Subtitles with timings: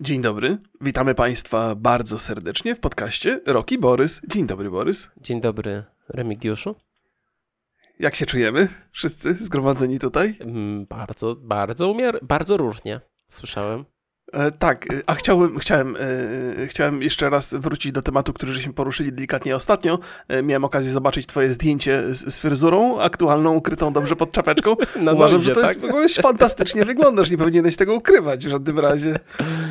[0.00, 4.20] Dzień dobry, witamy Państwa bardzo serdecznie w podcaście Roki Borys.
[4.28, 5.10] Dzień dobry, Borys.
[5.16, 6.74] Dzień dobry, Remigiuszu.
[7.98, 8.68] Jak się czujemy?
[8.92, 10.36] Wszyscy zgromadzeni tutaj?
[10.40, 13.84] Mm, bardzo, bardzo umiar, bardzo różnie, słyszałem.
[14.34, 18.72] E, tak, e, a chciałem, chciałem, e, chciałem jeszcze raz wrócić do tematu, który żeśmy
[18.72, 19.98] poruszyli delikatnie ostatnio.
[20.42, 24.76] Miałem okazję zobaczyć twoje zdjęcie z, z fryzurą aktualną, ukrytą dobrze pod czapeczką.
[25.00, 25.82] Na Uważam, że to jest tak?
[25.82, 29.16] w ogóle fantastycznie wyglądasz, nie powinieneś tego ukrywać w żadnym razie.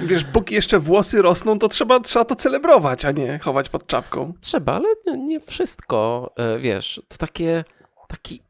[0.05, 4.33] Wiesz, póki jeszcze włosy rosną, to trzeba, trzeba to celebrować, a nie chować pod czapką.
[4.41, 7.63] Trzeba, ale nie, wszystko, wiesz, to takie,
[8.07, 8.43] taki,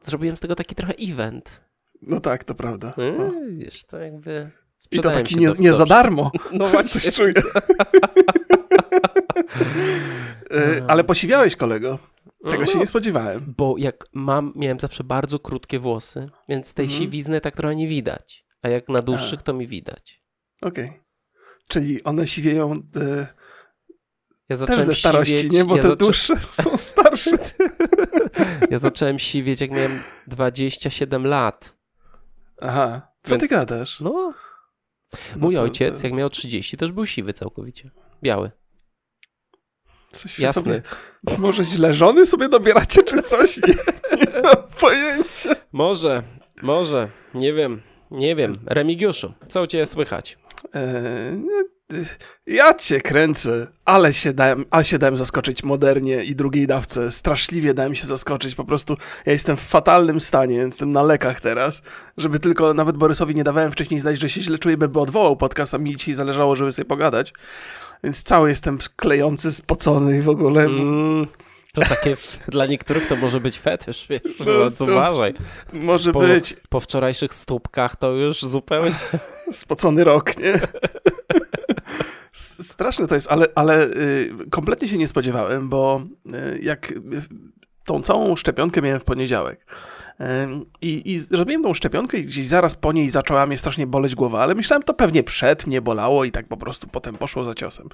[0.00, 1.60] zrobiłem z tego taki trochę event.
[2.02, 2.94] No tak, to prawda.
[2.96, 3.32] No.
[3.48, 4.50] wiesz, to jakby...
[4.90, 6.30] I to taki nie, nie za darmo.
[6.52, 7.00] No właśnie.
[7.00, 7.32] Coś czuję.
[10.50, 11.98] E, Ale posiwiałeś, kolego.
[12.44, 13.54] Tego No, się nie spodziewałem.
[13.56, 17.02] Bo jak mam, miałem zawsze bardzo krótkie włosy, więc tej Mhm.
[17.02, 18.44] siwizny tak trochę nie widać.
[18.62, 20.22] A jak na dłuższych, to mi widać.
[20.62, 20.92] Okej.
[21.68, 23.26] Czyli one siwieją e,
[24.48, 25.64] Ja też ze starości, siwieć, nie?
[25.64, 27.30] Bo ja te zaczę- dłuższe są starsze.
[28.70, 31.76] Ja zacząłem siwieć, jak miałem 27 lat.
[32.62, 33.08] Aha.
[33.22, 34.00] Co Więc- ty gadasz?
[34.00, 34.34] No.
[35.12, 37.90] No Mój to- ojciec, to- jak miał 30, też był siwy całkowicie.
[38.22, 38.50] Biały.
[40.12, 40.62] Coś wy Jasny.
[40.62, 40.82] Sobie,
[41.38, 43.56] może źle żony sobie dobieracie, czy coś?
[43.62, 43.74] Nie,
[44.16, 45.50] nie mam pojęcia.
[45.72, 46.22] Może,
[46.62, 48.58] może, nie wiem, nie wiem.
[48.66, 50.38] Remigiuszu, co u ciebie słychać?
[50.74, 51.64] E, no, e,
[52.46, 57.10] ja cię kręcę, ale się, dałem, ale się dałem zaskoczyć modernie i drugiej dawce.
[57.10, 58.54] Straszliwie dałem się zaskoczyć.
[58.54, 61.82] Po prostu ja jestem w fatalnym stanie, jestem na lekach teraz,
[62.16, 65.74] żeby tylko nawet Borysowi nie dawałem wcześniej znać, że się źle czuję, by odwołał podcast,
[65.74, 67.32] a mi dzisiaj zależało, żeby sobie pogadać.
[68.04, 70.62] Więc cały jestem klejący, spocony i w ogóle.
[70.62, 71.26] Mm,
[71.72, 72.16] to takie,
[72.48, 75.34] dla niektórych to może być fetysz, wiesz, No, więc to- uważaj.
[75.72, 78.94] Może Po, być po wczorajszych stópkach to już zupełnie...
[79.52, 80.52] spocony rok, nie?
[82.36, 86.96] Straszne to jest, ale, ale y, kompletnie się nie spodziewałem, bo y, jak y,
[87.84, 89.66] tą całą szczepionkę miałem w poniedziałek.
[90.82, 94.42] I, I zrobiłem tą szczepionkę i gdzieś zaraz po niej zaczęła mnie strasznie boleć głowa,
[94.42, 97.88] ale myślałem, to pewnie przed mnie bolało i tak po prostu potem poszło za ciosem.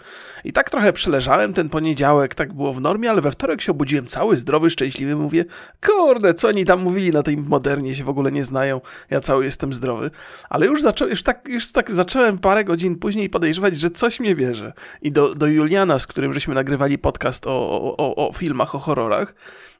[0.45, 4.07] I tak trochę przeleżałem ten poniedziałek, tak było w normie, ale we wtorek się obudziłem
[4.07, 5.45] cały zdrowy, szczęśliwy, mówię,
[5.87, 9.45] kurde, co oni tam mówili na tej modernie, się w ogóle nie znają, ja cały
[9.45, 10.11] jestem zdrowy.
[10.51, 14.35] Ale już, zaczą, już, tak, już tak zacząłem parę godzin później podejrzewać, że coś mnie
[14.35, 14.73] bierze.
[15.03, 19.35] I do, do Juliana, z którym żeśmy nagrywali podcast o, o, o, filmach, o horrorach,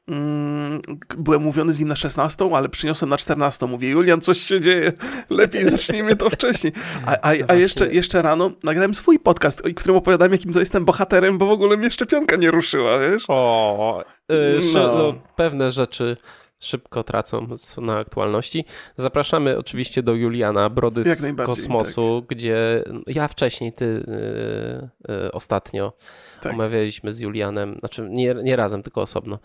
[0.07, 0.81] mm,
[1.17, 3.65] byłem mówiony z nim na 16, ale przyniosłem na 14.
[3.65, 4.91] Mówię, Julian, coś się dzieje,
[5.29, 6.73] lepiej zacznijmy to wcześniej.
[7.05, 7.55] A, a, a właśnie.
[7.55, 11.51] jeszcze, jeszcze rano nagrałem swój podcast, w którym opowiadam, jakim to jestem bohaterem, bo w
[11.51, 13.23] ogóle mnie szczepionka nie ruszyła, wiesz?
[13.27, 14.79] O, y, No.
[14.97, 16.17] no, pewne rzeczy
[16.59, 18.65] szybko tracą na aktualności.
[18.97, 25.93] Zapraszamy oczywiście do Juliana Brody z kosmosu, gdzie ja wcześniej, ty y, y, ostatnio
[26.41, 26.53] Tak.
[26.53, 29.39] omawialiśmy z Julianem, znaczy nie, nie razem, tylko osobno,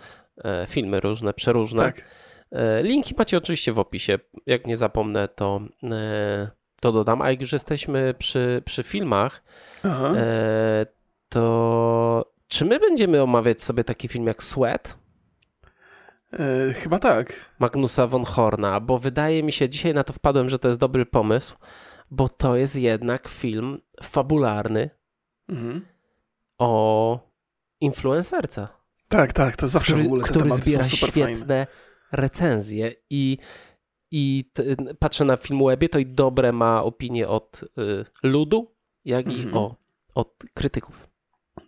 [0.44, 1.82] e, filmy różne, przeróżne.
[1.82, 2.04] Tak.
[2.52, 4.18] E, linki macie oczywiście w opisie.
[4.46, 6.50] Jak nie zapomnę, to, e,
[6.80, 7.22] to dodam.
[7.22, 9.42] A jak już jesteśmy przy, przy filmach,
[9.84, 10.12] Aha.
[10.16, 10.86] e,
[11.28, 14.98] to czy my będziemy omawiać sobie taki film jak Sweat?
[16.32, 17.50] E, chyba tak.
[17.58, 21.06] Magnusa von Horna, bo wydaje mi się, dzisiaj na to wpadłem, że to jest dobry
[21.06, 21.56] pomysł,
[22.10, 24.90] bo to jest jednak film fabularny
[25.48, 25.86] Mhm.
[26.58, 27.20] o
[27.80, 28.68] influencerce,
[29.08, 31.66] Tak, tak, to zawsze w który, ogóle te który zbiera super fajne.
[32.12, 33.38] Recenzje i,
[34.10, 34.62] i t,
[34.98, 37.68] patrzę na Filmwebie, to i dobre ma opinie od y,
[38.22, 38.74] ludu,
[39.04, 39.76] jak i o,
[40.14, 41.08] od krytyków.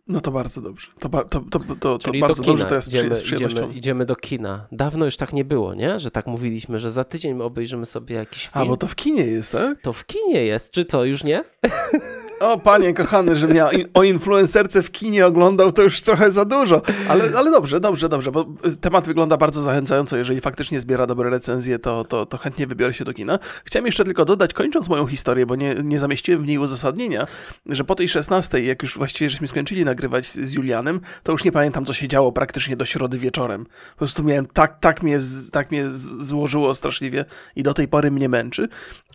[0.07, 0.89] No to bardzo dobrze.
[0.99, 3.59] To, ba- to, to, to, to bardzo do kina dobrze, to jest idziemy, z przyjemnością.
[3.59, 4.67] idziemy, idziemy do kina.
[4.73, 6.01] Dawno już tak nie było, nie?
[6.01, 8.65] Że tak mówiliśmy, że za tydzień my obejrzymy sobie jakiś film.
[8.65, 9.81] A, bo to w kinie jest, tak?
[9.83, 11.45] To w kinie jest, czy co, już nie?
[12.41, 13.65] O, panie kochany, że mnie
[13.95, 16.83] o influencerce w kinie oglądał, to już trochę za dużo.
[17.09, 20.17] Ale, ale dobrze, dobrze, dobrze, bo y, temat wygląda bardzo zachęcająco.
[20.17, 23.39] Jeżeli faktycznie zbiera dobre recenzje, to, to, to chętnie wybiorę się do kina.
[23.65, 27.27] Chciałem jeszcze tylko dodać, kończąc moją historię, bo nie, nie zamieściłem w niej uzasadnienia,
[27.67, 31.45] że po tej 16, jak już właściwie żeśmy skończyli nagrywać z, z Julianem, to już
[31.45, 33.65] nie pamiętam, co się działo praktycznie do środy wieczorem.
[33.65, 35.19] Po prostu miałem, tak, tak mnie,
[35.53, 35.89] tak mnie
[36.21, 37.25] złożyło straszliwie
[37.57, 38.69] i do tej pory mnie męczy.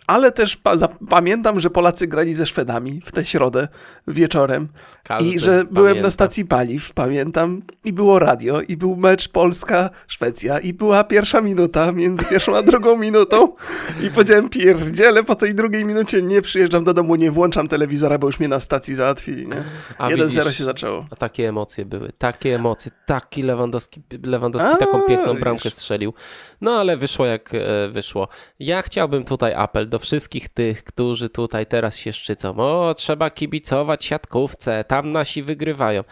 [0.06, 3.68] Ale też pa, za, pamiętam, że Polacy grali ze Szwedami w tę środę
[4.08, 4.68] wieczorem
[5.04, 6.06] Każdy i że byłem pamięta.
[6.06, 11.92] na stacji paliw, pamiętam, i było radio, i był mecz Polska-Szwecja, i była pierwsza minuta
[11.92, 13.54] między pierwszą a drugą minutą
[14.02, 18.26] i powiedziałem, pierdziele, po tej drugiej minucie nie przyjeżdżam do domu, nie włączam telewizora, bo
[18.26, 19.64] już mnie na stacji załatwili, nie?
[19.98, 21.06] A 1-0 widzisz, się zaczęło.
[21.10, 26.14] A takie emocje były, takie emocje, taki Lewandowski, Lewandowski A, taką piękną bramkę strzelił.
[26.60, 28.28] No ale wyszło jak e, wyszło.
[28.60, 32.54] Ja chciałbym tutaj apel do wszystkich tych, którzy tutaj teraz się szczycą.
[32.56, 36.04] O, trzeba kibicować siatkówce, tam nasi wygrywają.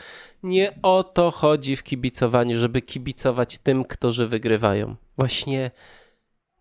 [0.43, 4.97] Nie o to chodzi w kibicowaniu, żeby kibicować tym, którzy wygrywają.
[5.19, 5.71] Właśnie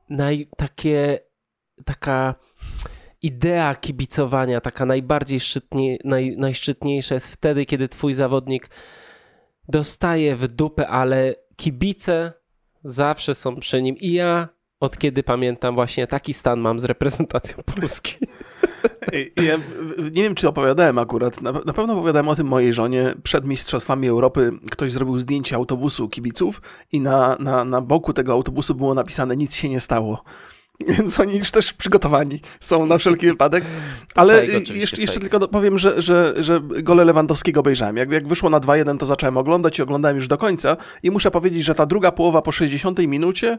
[0.10, 1.20] naj, takie,
[1.86, 2.36] taka
[3.22, 8.70] idea kibicowania, taka najbardziej szczytnie, naj, najszczytniejsza jest wtedy, kiedy twój zawodnik
[9.68, 12.34] dostaje w dupę, ale kibice
[12.84, 13.98] zawsze są przy nim.
[13.98, 14.48] I ja
[14.80, 18.18] od kiedy pamiętam właśnie taki stan mam z reprezentacją Polski.
[19.36, 19.58] Ja
[19.98, 21.42] nie wiem, czy opowiadałem akurat.
[21.42, 23.14] Na, na pewno opowiadałem o tym mojej żonie.
[23.24, 28.76] Przed Mistrzostwami Europy ktoś zrobił zdjęcie autobusu kibiców i na, na, na boku tego autobusu
[28.76, 30.24] było napisane nic się nie stało.
[30.98, 33.64] Więc oni już też przygotowani są na wszelki wypadek.
[34.16, 37.98] Ale Fake, jeszcze, jeszcze tylko powiem, że, że, że gole Lewandowskiego obejrzałem.
[37.98, 40.78] Jak, jak wyszło na 2-1, to zacząłem oglądać i oglądałem już do końca.
[41.04, 43.58] I muszę powiedzieć, że ta druga połowa po 60 minucie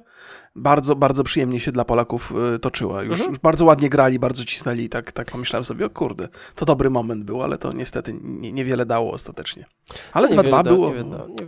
[0.56, 3.02] bardzo, bardzo przyjemnie się dla Polaków y, toczyła.
[3.02, 3.30] Już, Mhm.
[3.30, 4.88] już bardzo ładnie grali, bardzo cisnęli.
[4.88, 8.86] Tak, tak pomyślałem sobie, o kurde, to dobry moment był, ale to niestety nie, niewiele
[8.86, 9.64] dało ostatecznie.
[10.12, 10.88] Ale No, niewiele 2-2 da- było.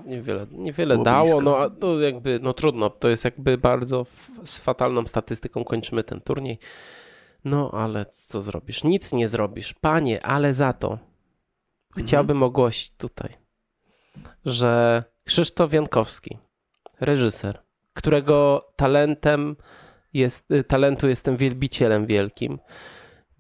[0.07, 1.41] Niewiele, da- nie, niewiele, dało, blisko.
[1.41, 6.03] no a to jakby, no trudno, to jest jakby bardzo f- z fatalną statystyką kończymy
[6.05, 6.59] ten turniej.
[7.45, 8.85] No ale co zrobisz?
[8.85, 9.75] Nic nie zrobisz.
[9.75, 10.99] Panie, ale za to
[11.97, 13.31] chciałbym ogłosić tutaj,
[14.45, 16.39] że Krzysztof Jankowski,
[17.01, 17.63] reżyser,
[17.97, 19.57] którego talentem
[20.15, 22.59] jest, y, talentu jestem wielbicielem wielkim,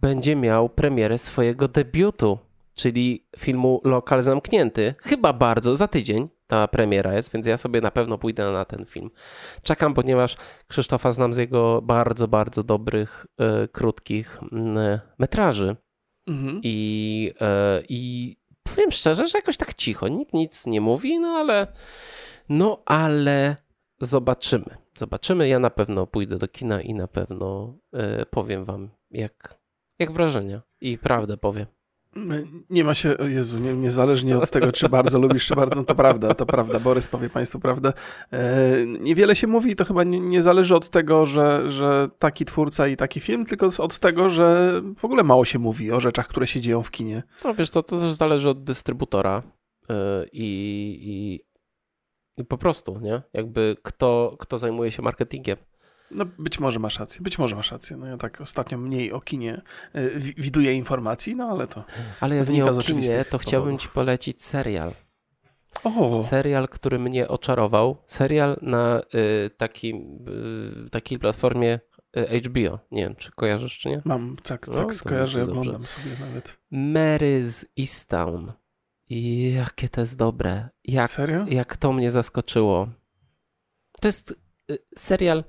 [0.00, 2.38] będzie miał premierę swojego debiutu,
[2.74, 4.94] czyli filmu Lokal Zamknięty.
[4.98, 8.84] Chyba bardzo, za tydzień ta premiera jest, więc ja sobie na pewno pójdę na ten
[8.84, 9.10] film.
[9.62, 10.36] Czekam, ponieważ
[10.68, 15.76] Krzysztofa znam z jego bardzo, bardzo dobrych, e, krótkich mm, metraży.
[16.26, 16.60] Mhm.
[16.62, 21.66] I, e, I powiem szczerze, że jakoś tak cicho, nikt nic nie mówi, no ale
[22.48, 23.56] no ale
[24.00, 24.76] zobaczymy.
[24.94, 25.48] Zobaczymy.
[25.48, 29.58] Ja na pewno pójdę do kina i na pewno e, powiem wam, jak,
[29.98, 30.62] jak wrażenia.
[30.80, 31.66] I prawdę powiem.
[32.70, 35.84] Nie ma się, o Jezu, nie, niezależnie od tego, czy bardzo lubisz, czy bardzo, no
[35.84, 36.80] to prawda, to prawda.
[36.80, 37.92] Borys powie Państwu prawdę.
[38.32, 42.44] E, niewiele się mówi i to chyba nie, nie zależy od tego, że, że taki
[42.44, 46.28] twórca i taki film, tylko od tego, że w ogóle mało się mówi o rzeczach,
[46.28, 47.22] które się dzieją w kinie.
[47.44, 49.42] No wiesz co, to też zależy od dystrybutora
[49.90, 51.45] e, i, i
[52.44, 53.22] po prostu, nie?
[53.32, 55.56] Jakby kto, kto zajmuje się marketingiem.
[56.10, 57.96] No być może masz rację, być może masz rację.
[57.96, 59.62] No ja tak ostatnio mniej o kinie
[59.92, 61.84] e, wi- widuję informacji, no ale to...
[62.20, 63.82] Ale jak nie o kinie, to chciałbym powodów.
[63.82, 64.92] ci polecić serial.
[65.84, 67.96] O, Serial, który mnie oczarował.
[68.06, 69.02] Serial na
[69.46, 70.24] y, takim,
[70.86, 71.80] y, takiej platformie
[72.16, 72.78] y, HBO.
[72.90, 74.02] Nie wiem, czy kojarzysz, czy nie?
[74.04, 75.52] mam, tak, No, tak to skojarzę, dobrze.
[75.60, 76.60] oglądam sobie nawet.
[76.70, 78.52] Mary z Easttown.
[79.08, 80.68] I jakie to jest dobre.
[80.84, 81.44] Jak, Serio?
[81.48, 82.88] jak to mnie zaskoczyło.
[84.00, 84.34] To jest
[84.70, 85.44] y, serial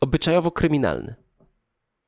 [0.00, 1.14] obyczajowo-kryminalny.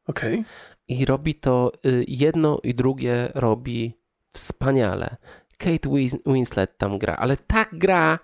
[0.06, 0.44] Okej.
[0.88, 4.00] I robi to y, jedno i drugie robi
[4.32, 5.16] wspaniale.
[5.58, 8.18] Kate Wins- Winslet tam gra, ale tak gra,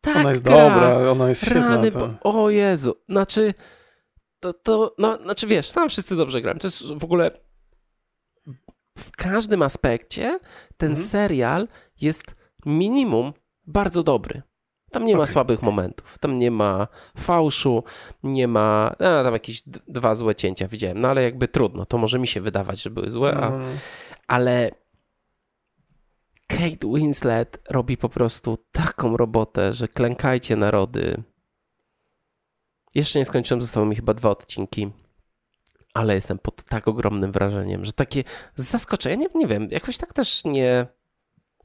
[0.00, 0.56] tak Ona jest gra.
[0.68, 1.68] dobra, ona jest świetna.
[1.68, 3.54] Rany, bo, o Jezu, znaczy,
[4.40, 6.58] to, to, no, znaczy wiesz, tam wszyscy dobrze grają.
[6.58, 7.30] To jest w ogóle
[8.98, 10.38] w każdym aspekcie
[10.76, 11.08] ten Mhm.
[11.08, 11.68] serial
[12.00, 12.36] jest
[12.66, 13.32] minimum
[13.66, 14.42] bardzo dobry.
[14.90, 17.84] Tam nie ma Okej, słabych momentów, tam nie ma fałszu,
[18.22, 22.18] nie ma, a, tam jakieś dwa złe cięcia widziałem, no ale jakby trudno, to może
[22.18, 23.58] mi się wydawać, że były złe, a, No,
[24.26, 24.70] ale
[26.46, 31.22] Kate Winslet robi po prostu taką robotę, że klękajcie narody.
[32.94, 34.90] Jeszcze nie skończyłem, zostały mi chyba dwa odcinki,
[35.94, 38.24] ale jestem pod tak ogromnym wrażeniem, że takie
[38.56, 40.86] zaskoczenie, nie, nie wiem, jakoś tak też nie...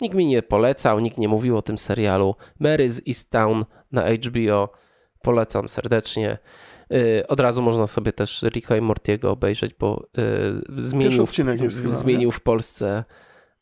[0.01, 2.35] Nikt mi nie polecał, nikt nie mówił o tym serialu.
[2.59, 4.69] Mary z Easttown na HBO.
[5.21, 6.37] Polecam serdecznie.
[6.89, 11.31] Yy, od razu można sobie też Ricka i Mortiego obejrzeć, bo yy, zmienił, w,
[11.89, 13.03] zmienił w Polsce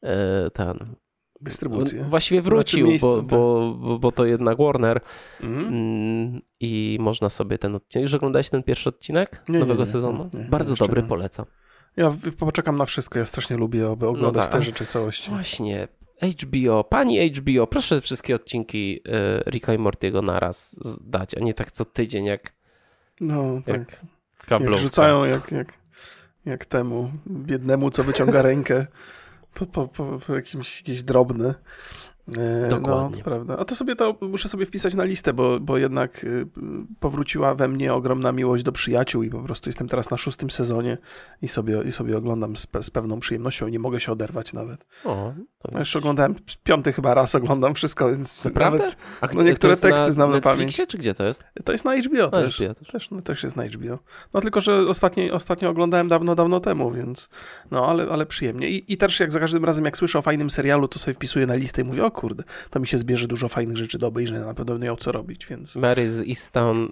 [0.03, 0.09] yy,
[0.53, 0.95] ten.
[1.41, 2.03] Dystrybucję.
[2.03, 3.25] Właściwie wrócił, bo, tak.
[3.25, 5.01] bo, bo, bo to jednak Warner
[5.43, 5.67] Mhm.
[5.67, 8.03] mm, i można sobie ten odcinek.
[8.03, 10.29] Już oglądałeś ten pierwszy odcinek Nie, nowego nie, sezonu?
[10.33, 11.07] nie, nie, Bardzo dobry, nie.
[11.07, 11.45] polecam.
[11.97, 15.29] Ja poczekam na wszystko, ja strasznie lubię, aby oglądać tak, te rzeczy w całości.
[15.29, 15.87] Właśnie,
[16.21, 19.01] HBO, pani HBO, proszę wszystkie odcinki
[19.47, 22.53] y, Ricka i Mortiego naraz dać, a nie tak co tydzień jak,
[23.21, 23.77] No, tak.
[23.77, 24.01] jak
[24.47, 24.71] kablówka.
[24.71, 25.73] Jak rzucają jak, jak,
[26.45, 28.85] jak temu biednemu, co wyciąga rękę
[29.53, 31.55] po, po, po, po jakimś, jakieś drobne.
[32.37, 33.17] E, Dokładnie.
[33.17, 33.57] No, prawda.
[33.57, 36.47] A to sobie to muszę sobie wpisać na listę, bo, bo jednak y,
[36.99, 40.97] powróciła we mnie ogromna miłość do przyjaciół i po prostu jestem teraz na szóstym sezonie
[41.41, 44.85] i sobie, i sobie oglądam z, z pewną przyjemnością i nie mogę się oderwać nawet.
[45.05, 48.77] O, to jeszcze oglądałem piąty chyba raz, oglądam wszystko, więc Naprawdę?
[48.77, 50.91] nawet A no niektóre to jest teksty na znam na Netflixie, pamięć.
[50.91, 51.43] czy gdzie to jest?
[51.65, 52.55] to jest na HBO Na też.
[52.55, 52.87] HBO też.
[52.91, 53.99] Też, no, też jest na HBO.
[54.33, 57.29] No tylko, że ostatnio, ostatnio oglądałem dawno, dawno temu, więc
[57.71, 58.69] no, ale, ale przyjemnie.
[58.69, 61.45] I, I też jak za każdym razem, jak słyszę o fajnym serialu, to sobie wpisuję
[61.45, 64.45] na listę i mówię, o kurde, to mi się zbierze dużo fajnych rzeczy do obejrzenia,
[64.45, 65.75] na pewno będę miał co robić, więc...
[65.75, 66.87] Mary z Easttown y,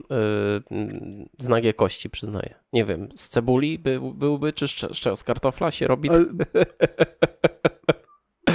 [0.71, 2.55] mm, z nagie kości, przyznaję.
[2.74, 4.74] Nie wiem, z cebuli by, byłby, czy z,
[5.19, 6.09] z, kartofla się robi?
[6.09, 6.25] Ale...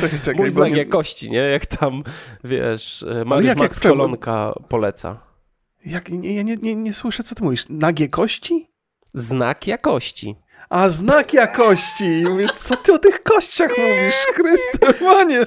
[0.01, 0.87] Czekaj, czekaj, Mój z bo nagie nie...
[0.87, 1.39] kości, nie?
[1.39, 2.03] Jak tam,
[2.45, 5.21] wiesz, y, Mariusz jak- Max jak- Kolonka poleca.
[5.87, 7.67] Jak, nie, nie, nie, nie słyszę, co ty mówisz.
[7.69, 8.71] Nagie kości?
[9.15, 10.37] Znak jakości.
[10.75, 12.25] A, znak jakości!
[12.31, 14.15] Mówię, co ty o tych kościach mówisz?
[14.15, 15.47] Chryste, panie!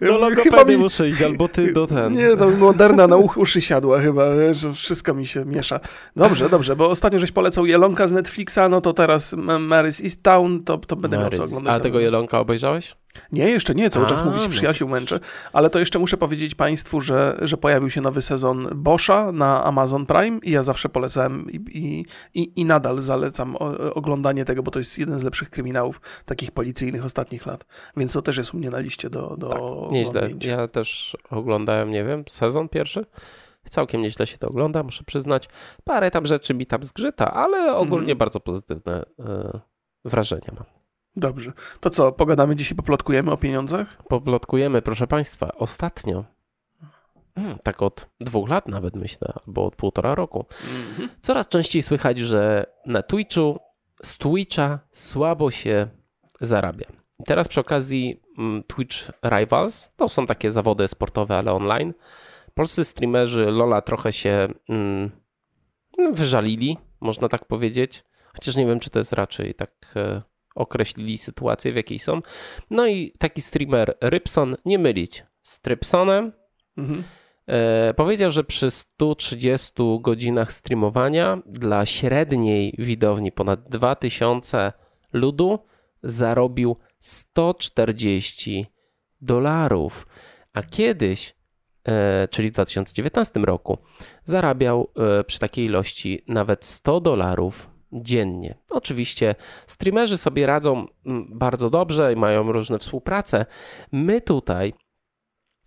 [0.00, 2.12] Do logopedy muszę iść, albo ty do ten.
[2.12, 5.80] Nie, to moderna na uch, uszy siadła chyba, że wszystko mi się miesza.
[6.16, 10.64] Dobrze, dobrze, bo ostatnio żeś polecał Jelonka z Netflixa, no to teraz Mary's East Town,
[10.64, 11.76] to, to będę miał co oglądać.
[11.76, 12.00] A tego.
[12.00, 12.96] Jelonka obejrzałeś?
[13.32, 15.20] Nie, jeszcze nie, cały czas mówić no przyjaciół męczę,
[15.52, 20.06] ale to jeszcze muszę powiedzieć Państwu, że, że pojawił się nowy sezon Boscha na Amazon
[20.06, 23.56] Prime i ja zawsze polecałem i, i, i, nadal zalecam
[23.94, 27.64] oglądanie tego, bo to jest jeden z lepszych kryminałów takich policyjnych ostatnich lat,
[27.96, 30.30] więc to też jest u mnie na liście do, do Tak, Nieźle.
[30.44, 33.06] Ja też oglądałem, nie wiem, sezon pierwszy.
[33.70, 35.48] Całkiem nieźle się to ogląda, muszę przyznać.
[35.84, 38.18] Parę tam rzeczy mi tam zgrzyta, ale ogólnie Mhm.
[38.18, 39.60] bardzo pozytywne e,
[40.04, 40.79] wrażenia mam.
[41.16, 44.02] Dobrze, to co, pogadamy dzisiaj, poplotkujemy o pieniądzach?
[44.08, 46.24] Poplotkujemy, proszę Państwa, ostatnio,
[47.34, 50.46] hmm, tak od dwóch lat nawet myślę, albo od półtora roku,
[51.22, 53.58] coraz częściej słychać, że na Twitchu,
[54.02, 55.88] z Twitcha słabo się
[56.40, 56.86] zarabia.
[57.20, 61.94] I teraz przy okazji mm, Twitch Rivals, to są takie zawody sportowe, ale online,
[62.54, 65.10] polscy streamerzy Lola trochę się mm,
[66.12, 70.22] wyżalili, można tak powiedzieć, chociaż nie wiem, czy to jest raczej tak e,
[70.60, 72.22] określili sytuację, w jakiej są.
[72.70, 76.32] No i taki streamer Rybson, nie mylić z Trypsonem,
[76.80, 77.02] Mhm.
[77.46, 84.72] E, powiedział, że przy 130 godzinach streamowania dla średniej widowni ponad 2000
[85.12, 85.58] ludu
[86.02, 88.66] zarobił 140
[89.20, 90.06] dolarów,
[90.52, 91.34] a kiedyś,
[91.84, 93.78] e, czyli w 2019 roku,
[94.24, 98.54] zarabiał e, przy takiej ilości nawet 100 dolarów dziennie.
[98.70, 99.34] Oczywiście
[99.66, 103.46] streamerzy sobie radzą mm, bardzo dobrze i mają różne współprace.
[103.92, 104.72] My tutaj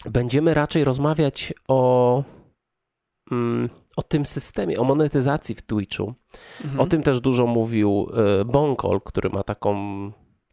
[0.06, 2.24] będziemy raczej rozmawiać o,
[3.32, 6.14] mm, o tym systemie, o monetyzacji w Twitchu.
[6.62, 6.80] Mhm.
[6.80, 9.76] O tym też dużo mówił e, Bonkol, który ma taką,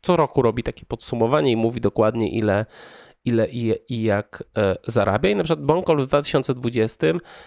[0.02, 2.66] co roku robi takie podsumowanie i mówi dokładnie ile,
[3.24, 5.30] ile i, i jak e, zarabia.
[5.30, 7.06] I na przykład Bonkol w 2020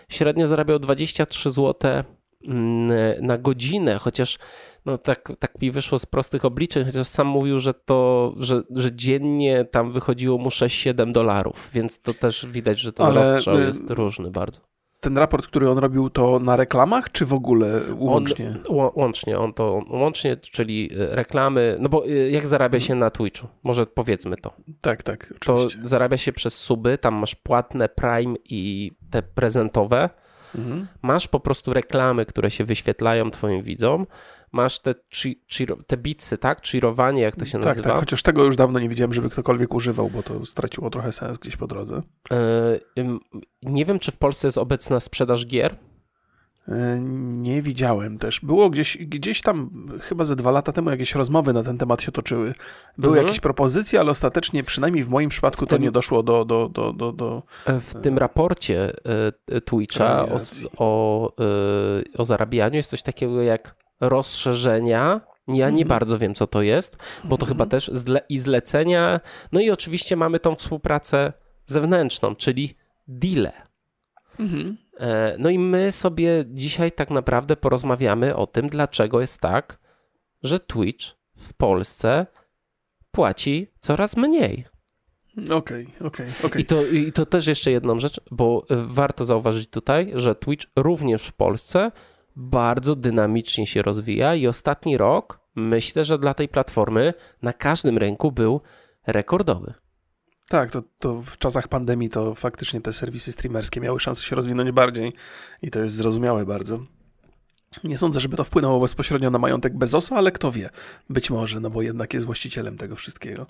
[0.09, 2.03] średnio zarabiał 23 zł
[3.21, 4.37] na godzinę, chociaż
[4.85, 8.95] no tak, tak mi wyszło z prostych obliczeń, chociaż sam mówił, że to, że, że
[8.95, 13.65] dziennie tam wychodziło mu 6-7 dolarów, więc to też widać, że ten Ale, rozstrzał y,
[13.65, 14.61] jest różny bardzo.
[14.99, 18.57] Ten raport, który on robił, to na reklamach, czy w ogóle łącznie?
[18.69, 23.09] On, łącznie, on to łącznie, czyli y, reklamy, no bo y, jak zarabia się na
[23.09, 23.47] Twitchu?
[23.63, 24.53] Może powiedzmy to.
[24.81, 25.79] Tak, tak, To oczywiście.
[25.83, 30.09] zarabia się przez suby, tam masz płatne Prime i te prezentowe.
[30.55, 30.87] Mhm.
[31.01, 34.05] Masz po prostu reklamy, które się wyświetlają twoim widzom.
[34.51, 35.41] Masz te, chi,
[35.87, 36.61] te bitsy, tak?
[36.67, 37.89] Cheerowanie, jak to się Tak, nazywa.
[37.89, 41.37] tak, chociaż tego już dawno nie widziałem, żeby ktokolwiek używał, bo to straciło trochę sens
[41.37, 42.01] gdzieś po drodze.
[42.99, 43.19] Ym,
[43.63, 45.75] nie wiem, czy w Polsce jest obecna sprzedaż gier.
[46.67, 48.39] E, Nie widziałem też.
[48.39, 52.11] Było gdzieś, gdzieś tam, chyba ze dwa lata temu, jakieś rozmowy na ten temat się
[52.11, 52.53] toczyły.
[52.97, 53.27] Były Mhm.
[53.27, 56.45] jakieś propozycje, ale ostatecznie, przynajmniej w moim przypadku, W to tym- nie doszło do.
[56.45, 57.43] do, do, do, do...
[57.65, 58.93] E, W tym raporcie
[59.51, 60.37] e, Twitcha o,
[60.77, 65.21] o, e, o zarabianiu jest coś takiego jak rozszerzenia.
[65.47, 65.87] Ja nie Mhm.
[65.87, 69.19] bardzo wiem, co to jest, bo to chyba też zle i zlecenia.
[69.51, 71.33] No i oczywiście mamy tą współpracę
[71.65, 72.75] zewnętrzną, czyli
[73.07, 73.51] deale.
[74.39, 74.77] Mhm.
[74.92, 74.92] E,
[75.39, 79.79] No i my sobie dzisiaj tak naprawdę porozmawiamy o tym, dlaczego jest tak,
[80.43, 81.05] że Twitch
[81.37, 82.27] w Polsce
[83.11, 84.65] płaci coraz mniej.
[85.51, 86.61] Okej, okej, okej.
[86.61, 90.65] I, to, I to też jeszcze jedną rzecz, bo y, warto zauważyć tutaj, że Twitch
[90.75, 91.91] również w Polsce
[92.35, 98.31] bardzo dynamicznie się rozwija i ostatni rok myślę, że dla tej platformy na każdym rynku
[98.31, 98.61] był
[99.07, 99.73] rekordowy.
[100.53, 104.71] Tak, to, to w czasach pandemii to faktycznie te serwisy streamerskie miały szansę się rozwinąć
[104.71, 105.13] bardziej
[105.61, 106.79] i to jest zrozumiałe bardzo.
[107.83, 110.69] Nie sądzę, żeby to wpłynęło bezpośrednio na majątek Bezosa, ale kto wie,
[111.09, 113.47] być może, no bo jednak jest właścicielem tego wszystkiego.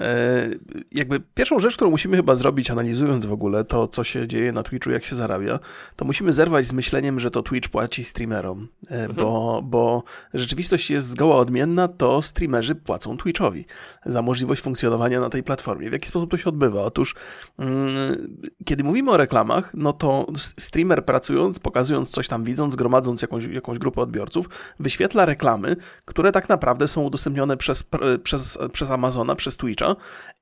[0.00, 0.48] E,
[0.92, 4.62] jakby pierwszą rzecz, którą musimy chyba zrobić, analizując w ogóle to, co się dzieje na
[4.62, 5.58] Twitchu, jak się zarabia,
[5.96, 9.14] to musimy zerwać z myśleniem, że to Twitch płaci streamerom, e, mhm.
[9.16, 10.02] bo, bo
[10.34, 13.64] rzeczywistość jest zgoła odmienna, to streamerzy płacą Twitchowi
[14.06, 15.90] za możliwość funkcjonowania na tej platformie.
[15.90, 16.82] W jaki sposób to się odbywa?
[16.82, 17.14] Otóż,
[17.58, 23.46] mm, kiedy mówimy o reklamach, no to streamer pracując, pokazując coś tam, widząc, gromadząc jakąś
[23.56, 24.48] jakąś grupę odbiorców,
[24.80, 27.84] wyświetla reklamy, które tak naprawdę są udostępnione przez,
[28.22, 29.96] przez, przez Amazona, przez Twitcha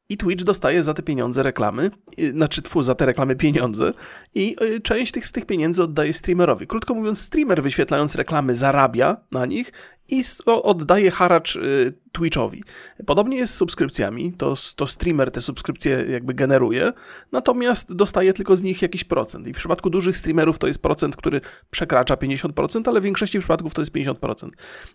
[0.08, 3.92] i Twitch dostaje za te pieniądze reklamy, y, znaczy tfu, za te reklamy pieniądze
[4.34, 6.66] i y, część tych, z tych pieniędzy oddaje streamerowi.
[6.66, 9.72] Krótko mówiąc, streamer wyświetlając reklamy zarabia na nich
[10.08, 12.62] i oddaje haracz y, Twitchowi.
[13.06, 16.92] Podobnie jest z subskrypcjami, to, to streamer te subskrypcje jakby generuje,
[17.32, 19.46] natomiast dostaje tylko z nich jakiś procent.
[19.46, 23.74] I w przypadku dużych streamerów to jest procent, który przekracza 50%, ale w większości przypadków
[23.74, 24.48] to jest 50%.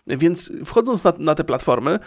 [0.06, 1.98] Więc wchodząc na, na tę platformę,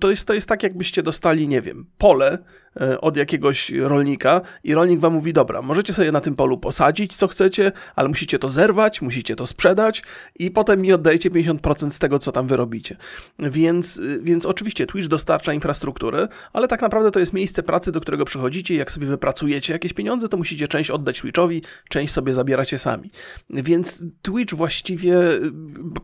[0.00, 2.37] to jest, to jest tak, jakbyście dostali, nie wiem, pole
[2.80, 7.16] E, od jakiegoś rolnika i rolnik wam mówi, dobra, możecie sobie na tym polu posadzić
[7.16, 10.02] co chcecie, ale musicie to zerwać, musicie to sprzedać
[10.38, 12.96] i potem mi oddajecie 50% z tego, co tam wyrobicie.
[13.38, 18.24] Więc, więc oczywiście Twitch dostarcza infrastrukturę, ale tak naprawdę to jest miejsce pracy, do którego
[18.24, 23.10] przychodzicie jak sobie wypracujecie jakieś pieniądze, to musicie część oddać Twitchowi, część sobie zabieracie sami.
[23.50, 25.16] Więc Twitch właściwie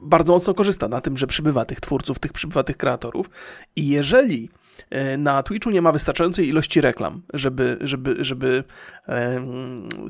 [0.03, 3.31] bardzo mocno korzysta na tym, że przybywa tych twórców, tych przybywa tych kreatorów
[3.77, 4.49] i jeżeli
[5.19, 8.65] na Twitchu nie ma wystarczającej ilości reklam, żeby, żeby, żeby
[9.09, 9.47] e,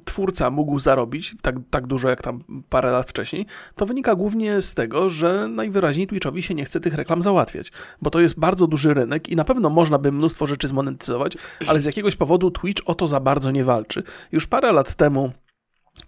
[0.04, 2.38] twórca mógł zarobić tak, tak dużo jak tam
[2.68, 6.94] parę lat wcześniej, to wynika głównie z tego, że najwyraźniej Twitchowi się nie chce tych
[6.94, 10.68] reklam załatwiać, bo to jest bardzo duży rynek i na pewno można by mnóstwo rzeczy
[10.68, 14.02] zmonetyzować, ale z jakiegoś powodu Twitch o to za bardzo nie walczy.
[14.32, 15.32] Już parę lat temu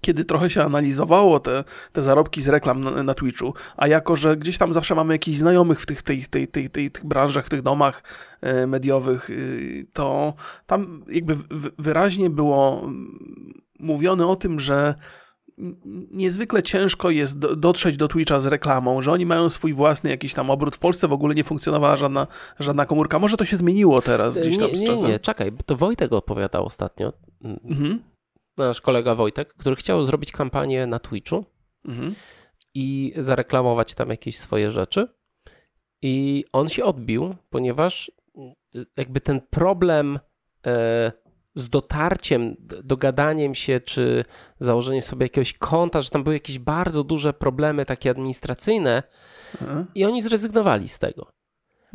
[0.07, 4.37] kiedy trochę się analizowało te, te zarobki z reklam na, na Twitchu, a jako, że
[4.37, 7.49] gdzieś tam zawsze mamy jakichś znajomych w tych, tej, tej, tej, tej, tych branżach, w
[7.49, 8.03] tych domach
[8.41, 10.35] e, mediowych, y, to
[10.67, 11.37] tam jakby
[11.79, 14.95] wyraźnie było mm, mówione o tym, że
[16.11, 20.51] niezwykle ciężko jest dotrzeć do Twitcha z reklamą, że oni mają swój własny jakiś tam
[20.51, 20.77] obrót.
[20.77, 22.27] W Polsce w ogóle nie funkcjonowała żadna,
[22.59, 23.19] żadna komórka.
[23.19, 25.07] Może to się zmieniło teraz gdzieś tam nie, z czasem.
[25.07, 27.13] Nie, nie, czekaj, to Wojtek opowiadał ostatnio.
[27.65, 28.16] Mhm
[28.57, 31.45] nasz kolega Wojtek, który chciał zrobić kampanię na Twitchu
[31.85, 32.15] mhm.
[32.75, 35.09] i zareklamować tam jakieś swoje rzeczy.
[36.03, 38.13] I on się odbił, ponieważ
[38.97, 40.19] jakby ten problem
[40.67, 41.13] e,
[41.55, 44.25] z dotarciem, dogadaniem się, czy
[44.59, 49.03] założeniem sobie jakiegoś konta, że tam były jakieś bardzo duże problemy takie administracyjne
[49.61, 49.87] mhm.
[49.95, 51.36] i oni zrezygnowali z tego.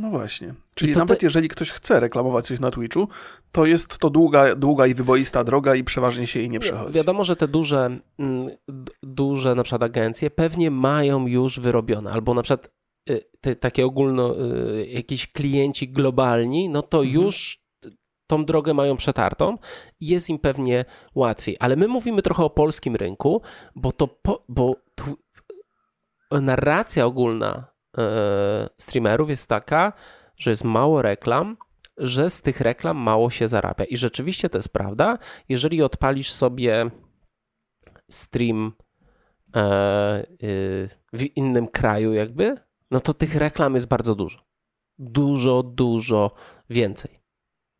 [0.01, 0.53] No właśnie.
[0.75, 1.25] Czyli nawet te...
[1.25, 3.07] jeżeli ktoś chce reklamować coś na Twitchu,
[3.51, 6.93] to jest to długa, długa i wyboista droga i przeważnie się jej nie przechodzi.
[6.93, 8.49] Wiadomo, że te duże, mm,
[9.03, 12.71] duże na przykład agencje pewnie mają już wyrobione, albo na przykład
[13.09, 17.15] y, te, takie ogólno, y, jakiś klienci globalni, no to mhm.
[17.15, 17.61] już
[18.27, 19.57] tą drogę mają przetartą
[19.99, 20.85] i jest im pewnie
[21.15, 21.57] łatwiej.
[21.59, 23.41] Ale my mówimy trochę o polskim rynku,
[23.75, 24.75] bo to, po, bo
[26.31, 27.70] narracja ogólna
[28.77, 29.93] streamerów jest taka,
[30.39, 31.57] że jest mało reklam,
[31.97, 33.85] że z tych reklam mało się zarabia.
[33.85, 35.17] I rzeczywiście to jest prawda.
[35.49, 36.91] Jeżeli odpalisz sobie
[38.09, 38.73] stream
[39.55, 42.55] e, y, w innym kraju, jakby,
[42.91, 44.39] no to tych reklam jest bardzo dużo.
[44.99, 46.31] Dużo, dużo
[46.69, 47.21] więcej.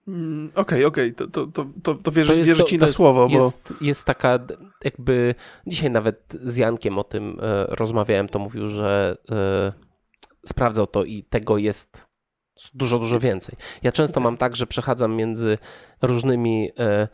[0.08, 1.48] Mm, okej, okej, to, to,
[1.84, 3.28] to, to wierzę, ci na słowo.
[3.28, 3.36] Bo...
[3.36, 4.40] Jest, jest taka,
[4.84, 5.36] jakby
[5.68, 9.91] dzisiaj nawet z Jankiem o tym e, rozmawiałem, to mówił, że e,
[10.46, 12.08] sprawdzał to i tego jest
[12.74, 13.56] dużo, dużo więcej.
[13.84, 15.58] Ja często mam tak, że przechadzam między
[16.02, 17.08] różnymi e,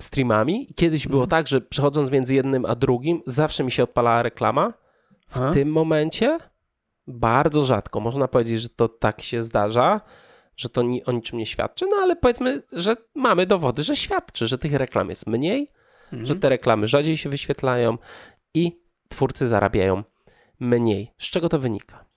[0.00, 0.74] streamami.
[0.76, 1.30] Kiedyś było mhm.
[1.30, 4.72] tak, że przechodząc między jednym a drugim, zawsze mi się odpalała reklama.
[5.28, 5.52] W a?
[5.52, 6.38] tym momencie
[7.06, 8.00] bardzo rzadko.
[8.00, 10.00] Można powiedzieć, że to tak się zdarza,
[10.56, 14.46] że to ni o niczym nie świadczy, no ale powiedzmy, że mamy dowody, że świadczy,
[14.46, 15.70] że tych reklam jest mniej,
[16.04, 16.26] mhm.
[16.26, 17.98] że te reklamy rzadziej się wyświetlają
[18.54, 20.04] i twórcy zarabiają
[20.60, 21.12] mniej.
[21.18, 22.11] Z czego to wynika?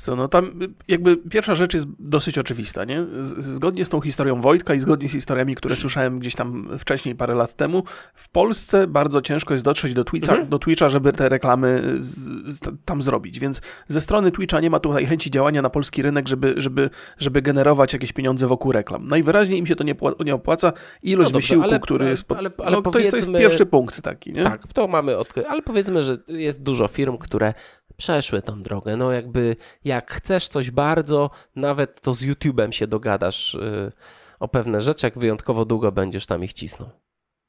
[0.00, 3.06] Co, no tam jakby pierwsza rzecz jest dosyć oczywista, nie?
[3.20, 7.34] Zgodnie z tą historią Wojtka i zgodnie z historiami, które słyszałem gdzieś tam wcześniej, parę
[7.34, 7.82] lat temu,
[8.14, 10.48] w Polsce bardzo ciężko jest dotrzeć do Twitcha, mhm.
[10.48, 12.14] do Twitcha żeby te reklamy z,
[12.54, 16.28] z, tam zrobić, więc ze strony Twitcha nie ma tutaj chęci działania na polski rynek,
[16.28, 19.08] żeby, żeby, żeby generować jakieś pieniądze wokół reklam.
[19.08, 20.72] Najwyraźniej im się to nie, nie opłaca.
[21.02, 22.24] Ilość no dobrze, wysiłku, ale, który jest...
[22.32, 24.44] Ale, ale, no, to, jest, to jest pierwszy punkt taki, nie?
[24.44, 27.54] Tak, to mamy odkryć, ale powiedzmy, że jest dużo firm, które
[27.96, 28.96] przeszły tą drogę.
[28.96, 33.92] No jakby jak chcesz coś bardzo, nawet to z YouTube'em się dogadasz yy,
[34.40, 36.90] o pewne rzeczy, jak wyjątkowo długo będziesz tam ich cisnął.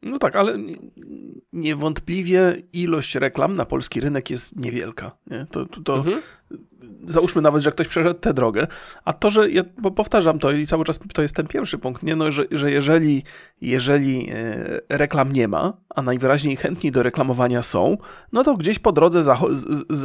[0.02, 0.58] No tak, ale
[1.54, 5.18] niewątpliwie ilość reklam na polski rynek jest niewielka.
[5.28, 5.46] Nie?
[5.52, 6.22] To, to, to mhm
[7.06, 8.68] załóżmy nawet, że ktoś przeszedł tę drogę,
[9.06, 9.64] a to, że ja
[9.96, 12.16] powtarzam to i cały czas to jest ten pierwszy punkt, nie?
[12.16, 13.24] No, że, że jeżeli,
[13.62, 17.98] jeżeli e, reklam nie ma, a najwyraźniej chętni do reklamowania są,
[18.32, 19.36] no to gdzieś po drodze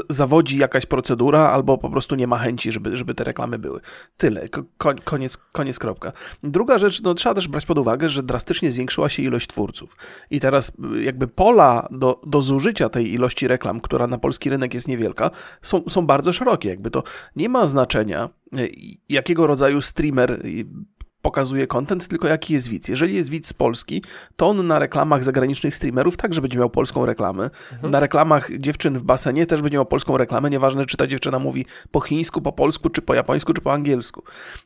[0.09, 3.81] zawodzi jakaś procedura albo po prostu nie ma chęci, żeby, żeby te reklamy były.
[4.16, 4.48] Tyle.
[4.48, 4.64] Ko
[5.05, 6.12] koniec, koniec, kropka.
[6.42, 9.96] Druga rzecz, no trzeba też brać pod uwagę, że drastycznie zwiększyła się ilość twórców.
[10.31, 14.88] I teraz jakby pola do, do zużycia tej ilości reklam, która na polski rynek jest
[14.88, 15.31] niewielka,
[15.62, 16.68] są, są bardzo szerokie.
[16.68, 17.03] Jakby to
[17.37, 18.59] nie ma znaczenia, e,
[19.09, 20.42] jakiego rodzaju streamer
[21.22, 22.88] pokazuje content, tylko jaki jest widz.
[22.88, 24.03] Jeżeli jest widz z Polski,
[24.37, 27.50] to on na reklamach zagranicznych streamerów także będzie miał polską reklamę.
[27.72, 27.92] Mhm.
[27.92, 31.66] Na reklamach dziewczyn w basenie też będzie miał polską reklamę, nieważne czy ta dziewczyna mówi
[31.90, 34.22] po chińsku, po polsku, czy po japońsku, czy po angielsku.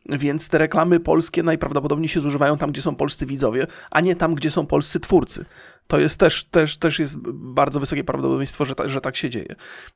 [0.08, 4.34] Więc te reklamy polskie najprawdopodobniej się zużywają tam, gdzie są polscy widzowie, a nie tam,
[4.34, 5.44] gdzie są polscy twórcy
[5.86, 9.54] to jest też, też, też jest bardzo wysokie prawdopodobieństwo, że, ta, że tak się dzieje.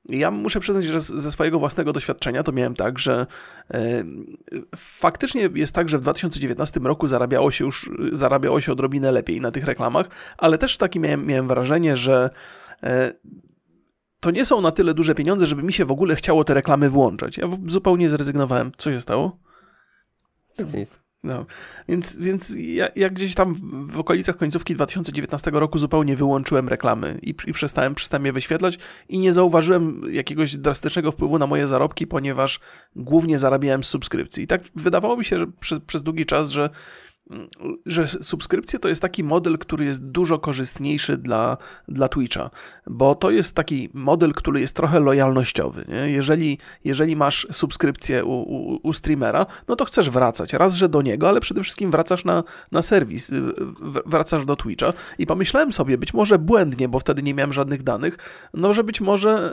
[0.09, 3.27] Ja muszę przyznać, że ze swojego własnego doświadczenia to miałem tak, że
[3.70, 4.05] e,
[4.77, 9.51] faktycznie jest tak, że w 2019 roku zarabiało się już zarabiało się odrobinę lepiej na
[9.51, 12.31] tych reklamach, ale też taki miałem, miałem wrażenie, że
[12.83, 13.12] e,
[14.20, 16.90] to nie są na tyle duże pieniądze, żeby mi się w ogóle chciało te reklamy
[16.90, 17.38] włączać.
[17.38, 18.72] Ja zupełnie zrezygnowałem.
[18.77, 19.38] Co się stało?
[20.59, 21.08] Nic.
[21.22, 21.46] No,
[21.88, 23.54] więc, więc ja, ja, gdzieś tam
[23.87, 28.78] w okolicach końcówki 2019 roku zupełnie wyłączyłem reklamy i, i przestałem, przestałem je wyświetlać
[29.09, 32.61] i nie zauważyłem jakiegoś drastycznego wpływu na moje zarobki, ponieważ
[32.96, 34.44] głównie zarabiałem z subskrypcji.
[34.44, 36.70] I tak wydawało mi się że przez, przez długi czas, że
[37.87, 41.57] że subskrypcje to jest taki model, który jest dużo korzystniejszy dla,
[41.88, 42.51] dla Twitcha,
[42.87, 45.85] bo to jest taki model, który jest trochę lojalnościowy.
[45.88, 46.11] Nie?
[46.11, 50.53] Jeżeli, jeżeli masz subskrypcję u, u, u, streamera, no to chcesz wracać.
[50.53, 53.33] Raz, że do niego, ale przede wszystkim wracasz na, na serwis,
[54.07, 58.19] wracasz do Twitcha i pomyślałem sobie, być może błędnie, bo wtedy nie miałem żadnych danych,
[58.55, 59.53] no że być może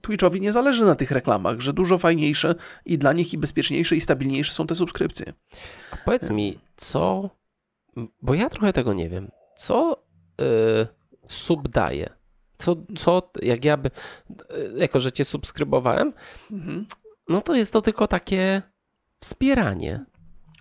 [0.00, 2.54] Twitchowi nie zależy na tych reklamach, że dużo fajniejsze
[2.86, 5.32] i dla nich i bezpieczniejsze i stabilniejsze są te subskrypcje.
[5.92, 7.30] A powiedz mi, co,
[8.22, 10.04] bo ja trochę tego nie wiem, co
[10.38, 10.86] yy,
[11.28, 12.10] sub daje?
[12.58, 13.90] Co, co, jak ja by,
[14.76, 16.12] jako że cię subskrybowałem,
[16.50, 16.86] mhm.
[17.28, 18.62] no to jest to tylko takie
[19.20, 20.04] wspieranie.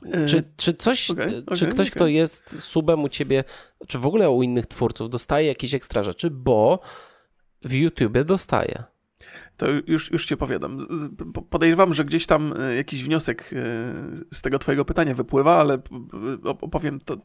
[0.05, 1.95] Y, czy, czy coś, okay, okay, czy ktoś, okay.
[1.95, 3.43] kto jest subem u ciebie,
[3.87, 6.79] czy w ogóle u innych twórców, dostaje jakieś ekstra rzeczy, bo
[7.63, 8.83] w YouTubie dostaje.
[9.57, 10.77] To już, już cię powiadam.
[11.49, 13.55] Podejrzewam, że gdzieś tam e, jakiś wniosek e,
[14.33, 15.81] z tego twojego pytania wypływa, ale
[16.43, 17.17] opowiem to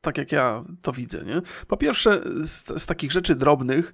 [0.00, 1.24] tak, jak ja to widzę.
[1.24, 1.42] Nie?
[1.66, 3.92] Po pierwsze, z, z takich rzeczy drobnych,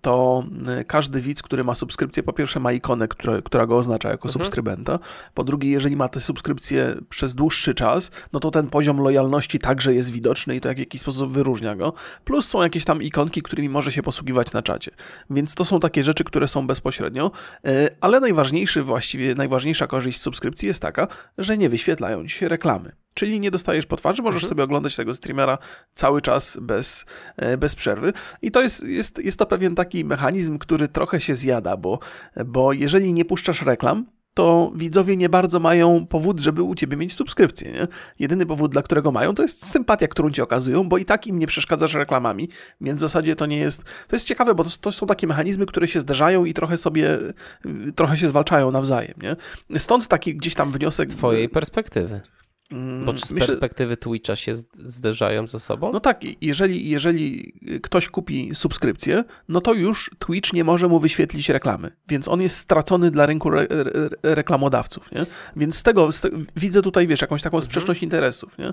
[0.00, 4.08] to e, każdy widz, który ma subskrypcję, po pierwsze ma ikonę, która, która go oznacza
[4.08, 4.32] jako mhm.
[4.32, 4.98] subskrybenta.
[5.34, 9.94] Po drugie, jeżeli ma tę subskrypcję przez dłuższy czas, no to ten poziom lojalności także
[9.94, 11.92] jest widoczny i to w jakiś sposób wyróżnia go.
[12.24, 14.90] Plus są jakieś tam ikonki, którymi może się posługiwać na czacie.
[15.30, 17.30] Więc to są takie rzeczy, które są bezpośrednio,
[17.64, 23.03] e, ale najważniejszy, właściwie najważniejsza korzyść subskrypcji jest taka, że nie wyświetlają ci się reklamy.
[23.14, 24.48] Czyli nie dostajesz po twarzy, możesz mhm.
[24.48, 25.58] sobie oglądać tego streamera
[25.94, 27.04] cały czas bez,
[27.36, 28.12] e, bez przerwy.
[28.42, 31.98] I to jest, jest, jest to pewien taki mechanizm, który trochę się zjada, bo,
[32.46, 37.14] bo jeżeli nie puszczasz reklam, to widzowie nie bardzo mają powód, żeby u ciebie mieć
[37.14, 37.72] subskrypcję.
[37.72, 37.88] Nie?
[38.18, 41.38] Jedyny powód, dla którego mają, to jest sympatia, którą ci okazują, bo i tak im
[41.38, 42.48] nie przeszkadzasz reklamami,
[42.80, 43.82] więc w zasadzie to nie jest.
[43.82, 47.18] To jest ciekawe, bo to, to są takie mechanizmy, które się zderzają i trochę sobie,
[47.94, 49.14] trochę się zwalczają nawzajem.
[49.22, 49.36] Nie?
[49.78, 51.12] Stąd taki gdzieś tam wniosek.
[51.12, 52.20] Z twojej perspektywy.
[53.04, 55.92] Bo czy z Myślę, perspektywy Twitcha się zderzają ze sobą?
[55.92, 61.48] No tak, jeżeli, jeżeli ktoś kupi subskrypcję, no to już Twitch nie może mu wyświetlić
[61.48, 65.26] reklamy, więc on jest stracony dla rynku re, re, reklamodawców, nie?
[65.56, 67.64] Więc z tego, z te, widzę tutaj, wiesz, jakąś taką mhm.
[67.64, 68.06] sprzeczność mhm.
[68.06, 68.72] interesów, nie?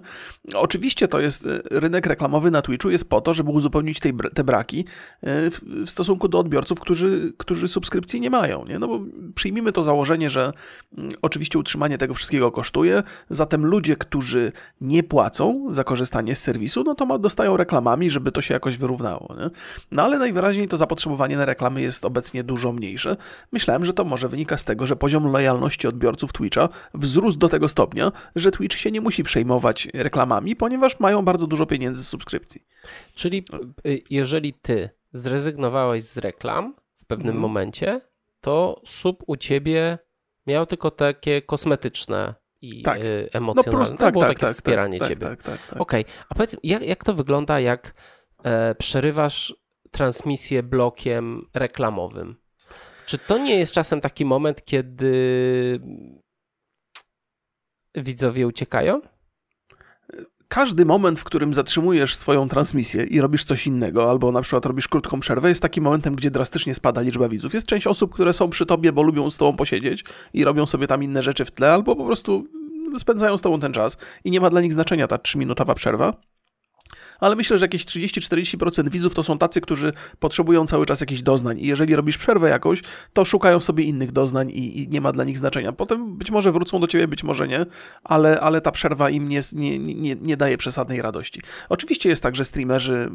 [0.53, 4.43] Oczywiście to jest, e, rynek reklamowy na Twitchu jest po to, żeby uzupełnić tej, te
[4.43, 4.79] braki
[5.21, 8.79] e, w, w stosunku do odbiorców, którzy, którzy subskrypcji nie mają, nie?
[8.79, 8.99] No bo
[9.35, 10.51] przyjmijmy to założenie, że
[10.97, 16.41] mm, oczywiście utrzymanie tego wszystkiego kosztuje, zatem ludzie ludzie, którzy nie płacą za korzystanie z
[16.41, 19.35] serwisu, no to dostają reklamami, żeby to się jakoś wyrównało.
[19.39, 19.49] Nie?
[19.91, 23.17] No ale najwyraźniej to zapotrzebowanie na reklamy jest obecnie dużo mniejsze.
[23.51, 27.67] Myślałem, że to może wynika z tego, że poziom lojalności odbiorców Twitcha wzrósł do tego
[27.67, 32.61] stopnia, że Twitch się nie musi przejmować reklamami, ponieważ mają bardzo dużo pieniędzy z subskrypcji.
[33.15, 33.45] Czyli
[33.87, 37.41] y, jeżeli ty zrezygnowałeś z reklam w pewnym mhm.
[37.41, 38.01] momencie,
[38.41, 39.97] to sub u ciebie
[40.47, 43.01] miał tylko takie kosmetyczne i tak.
[43.01, 43.89] Y, emocjonalne.
[43.91, 45.25] No, tak, było tak, takie tak, wspieranie tak, ciebie.
[45.25, 45.81] Tak, tak, tak.
[45.81, 46.13] Okej, okay.
[46.29, 47.93] a powiedz, jak, jak to wygląda, jak
[48.43, 49.55] e, przerywasz
[49.91, 52.35] transmisję blokiem reklamowym?
[53.05, 55.79] Czy to nie jest czasem taki moment, kiedy
[57.95, 59.01] widzowie uciekają?
[60.51, 64.87] Każdy moment, w którym zatrzymujesz swoją transmisję i robisz coś innego, albo na przykład robisz
[64.87, 67.53] krótką przerwę, jest takim momentem, gdzie drastycznie spada liczba widzów.
[67.53, 70.87] Jest część osób, które są przy tobie, bo lubią z tobą posiedzieć i robią sobie
[70.87, 72.45] tam inne rzeczy w tle, albo po prostu
[72.97, 76.13] spędzają z tobą ten czas i nie ma dla nich znaczenia ta trzyminutowa przerwa
[77.21, 81.59] ale myślę, że jakieś 30-40% widzów to są tacy, którzy potrzebują cały czas jakichś doznań
[81.59, 82.81] i jeżeli robisz przerwę jakąś,
[83.13, 85.71] to szukają sobie innych doznań i, i nie ma dla nich znaczenia.
[85.71, 87.65] Potem być może wrócą do ciebie, być może nie,
[88.03, 91.41] ale, ale ta przerwa im nie, nie, nie, nie daje przesadnej radości.
[91.69, 93.11] Oczywiście jest tak, że streamerzy,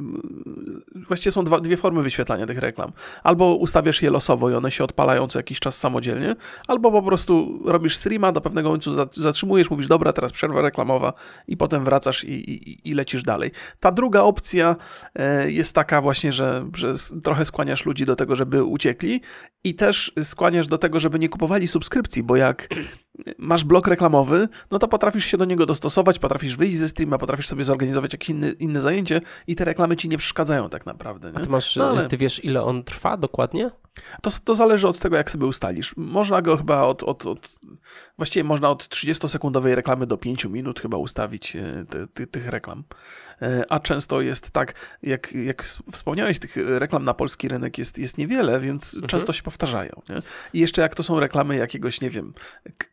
[1.09, 2.92] właściwie są dwa, dwie formy wyświetlania tych reklam.
[3.23, 6.35] Albo ustawiasz je losowo i one się odpalają co jakiś czas samodzielnie,
[6.69, 11.12] albo po prostu robisz streama, do pewnego momentu zatrzymujesz, mówisz, dobra, teraz przerwa reklamowa
[11.49, 13.51] i potem wracasz i, i, i lecisz dalej.
[13.81, 14.76] Ta druga opcja
[15.14, 19.20] e, jest taka właśnie, że, że trochę skłaniasz ludzi do tego, żeby uciekli
[19.64, 22.68] i też skłaniasz do tego, żeby nie kupowali subskrypcji, bo jak
[23.38, 27.48] masz blok reklamowy, no to potrafisz się do niego dostosować, potrafisz wyjść ze streama, potrafisz
[27.48, 31.32] sobie zorganizować jakieś inne, inne zajęcie i te reklamy ci nie przeszkadzają tak naprawdę.
[31.32, 31.38] Nie?
[31.38, 32.09] A ty, masz, no, ale...
[32.09, 33.70] ty wiesz, ile on trwa dokładnie?
[34.22, 35.96] To, to zależy od tego, jak sobie ustalisz.
[35.96, 37.59] Można go chyba od, od, od
[38.16, 42.85] właściwie można od 30-sekundowej reklamy do 5 minut chyba ustawić e, te, te, tych reklam.
[43.42, 48.18] E, a często jest tak, jak, jak wspomniałeś, tych reklam na polski rynek jest, jest
[48.18, 49.09] niewiele, więc mhm.
[49.09, 49.92] często się powtarzają.
[50.09, 50.16] Nie?
[50.52, 52.35] I jeszcze jak to są reklamy jakiegoś, nie wiem,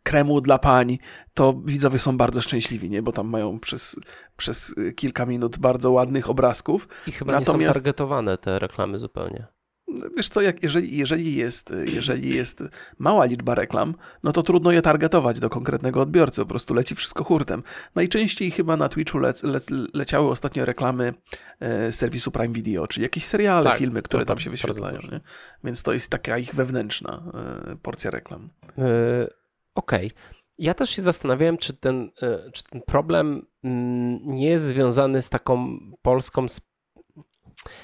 [0.04, 0.98] kremu dla pań,
[1.34, 3.02] to widzowie są bardzo szczęśliwi, nie?
[3.02, 4.00] bo tam mają przez,
[4.38, 6.88] przez kilka minut bardzo ładnych obrazków.
[7.08, 7.60] I chyba Natomiast...
[7.60, 9.53] nie są targetowane te reklamy zupełnie.
[10.18, 12.64] Wiesz co, jak, jeżeli, jeżeli, jest, jeżeli jest
[12.98, 17.24] mała liczba reklam, no to trudno je targetować do konkretnego odbiorcy, po prostu leci wszystko
[17.24, 17.64] hurtem.
[17.96, 19.60] Najczęściej chyba na Twitchu le, le,
[19.94, 21.14] leciały ostatnio reklamy
[21.60, 25.00] e, serwisu Prime Video, czyli jakieś seriale, tak, filmy, które tam się wyświetlają.
[25.12, 25.20] Nie?
[25.64, 28.50] Więc to jest taka ich wewnętrzna e, porcja reklam.
[28.78, 29.28] E,
[29.76, 30.08] Okej.
[30.08, 30.44] Okay.
[30.58, 35.30] Ja też się zastanawiałem, czy ten, e, czy ten problem mm, nie jest związany z
[35.30, 36.46] taką polską.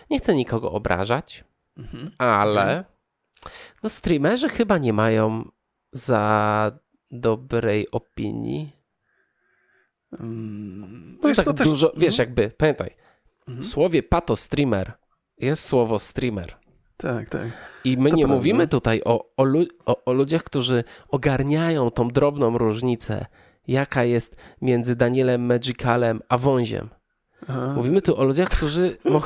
[0.09, 1.43] Nie chcę nikogo obrażać,
[1.79, 2.11] Mhm.
[2.17, 2.85] Ale
[3.83, 5.51] no streamerzy chyba nie mają
[5.91, 6.71] za
[7.11, 8.75] dobrej opinii.
[10.19, 12.01] Mm, no tak dużo, też...
[12.01, 12.29] wiesz, mhm.
[12.29, 12.95] jakby, pamiętaj,
[13.47, 13.63] mhm.
[13.63, 14.93] w słowie pato streamer
[15.37, 16.55] jest słowo streamer.
[16.97, 17.47] Tak, tak.
[17.83, 18.35] I my to nie prawda.
[18.35, 19.45] mówimy tutaj o, o,
[19.85, 23.25] o, o ludziach, którzy ogarniają tą drobną różnicę,
[23.67, 26.89] jaka jest między Danielem Magicalem a Wąziem.
[27.47, 27.73] Aha.
[27.75, 28.97] Mówimy tu o ludziach, którzy.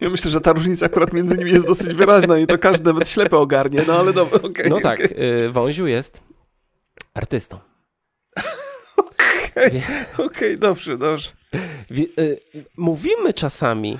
[0.00, 3.08] Ja myślę, że ta różnica akurat między nimi jest dosyć wyraźna i to każdy nawet
[3.08, 4.50] ślepy ogarnie, no ale dobra, okej.
[4.50, 5.50] Okay, no tak, okay.
[5.50, 6.20] Wąziu jest
[7.14, 7.58] artystą.
[8.96, 9.82] Okej,
[10.14, 11.30] okay, okay, dobrze, dobrze.
[12.18, 12.40] Y,
[12.76, 13.98] mówimy czasami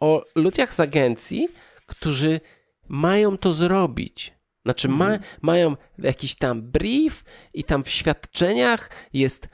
[0.00, 1.48] o ludziach z agencji,
[1.86, 2.40] którzy
[2.88, 4.34] mają to zrobić.
[4.64, 5.22] Znaczy, ma, mhm.
[5.42, 9.48] mają jakiś tam brief i tam w świadczeniach jest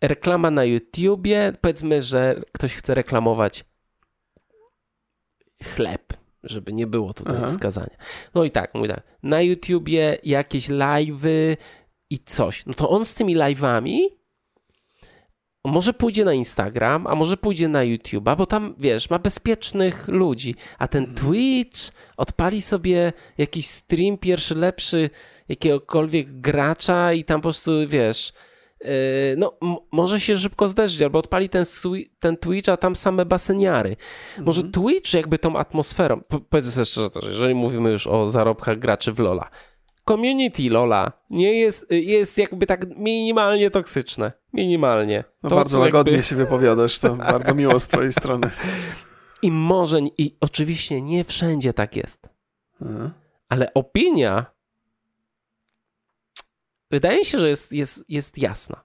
[0.00, 3.64] reklama na YouTubie, powiedzmy, że ktoś chce reklamować
[5.64, 7.46] chleb, żeby nie było tutaj Aha.
[7.46, 7.96] wskazania.
[8.34, 11.56] No i tak, mówię tak, na YouTubie jakieś live'y
[12.10, 12.66] i coś.
[12.66, 13.98] No to on z tymi live'ami
[15.64, 20.54] może pójdzie na Instagram, a może pójdzie na YouTube'a, bo tam, wiesz, ma bezpiecznych ludzi,
[20.78, 21.26] a ten mhm.
[21.26, 21.80] Twitch
[22.16, 25.10] odpali sobie jakiś stream pierwszy, lepszy
[25.48, 28.32] jakiegokolwiek gracza i tam po prostu, wiesz,
[29.36, 29.58] no,
[29.92, 31.64] może się szybko zderzyć, albo odpali ten,
[32.18, 33.96] ten Twitch, a tam same baseniary.
[34.38, 34.74] Może mm -hmm.
[34.74, 39.18] Twitch jakby tą atmosferą, po, powiedzmy sobie szczerze, jeżeli mówimy już o zarobkach graczy w
[39.18, 39.50] LoLa,
[40.08, 44.32] community LoLa nie jest, jest jakby tak minimalnie toksyczne.
[44.52, 45.24] Minimalnie.
[45.42, 46.26] No to, bardzo łagodnie jakby...
[46.26, 48.50] się wypowiadasz, to bardzo miło z twojej strony.
[49.42, 52.28] I może, i oczywiście nie wszędzie tak jest,
[52.82, 53.10] mhm.
[53.48, 54.46] ale opinia
[56.90, 58.84] wydaje mi się, że jest, jest, jest jasna.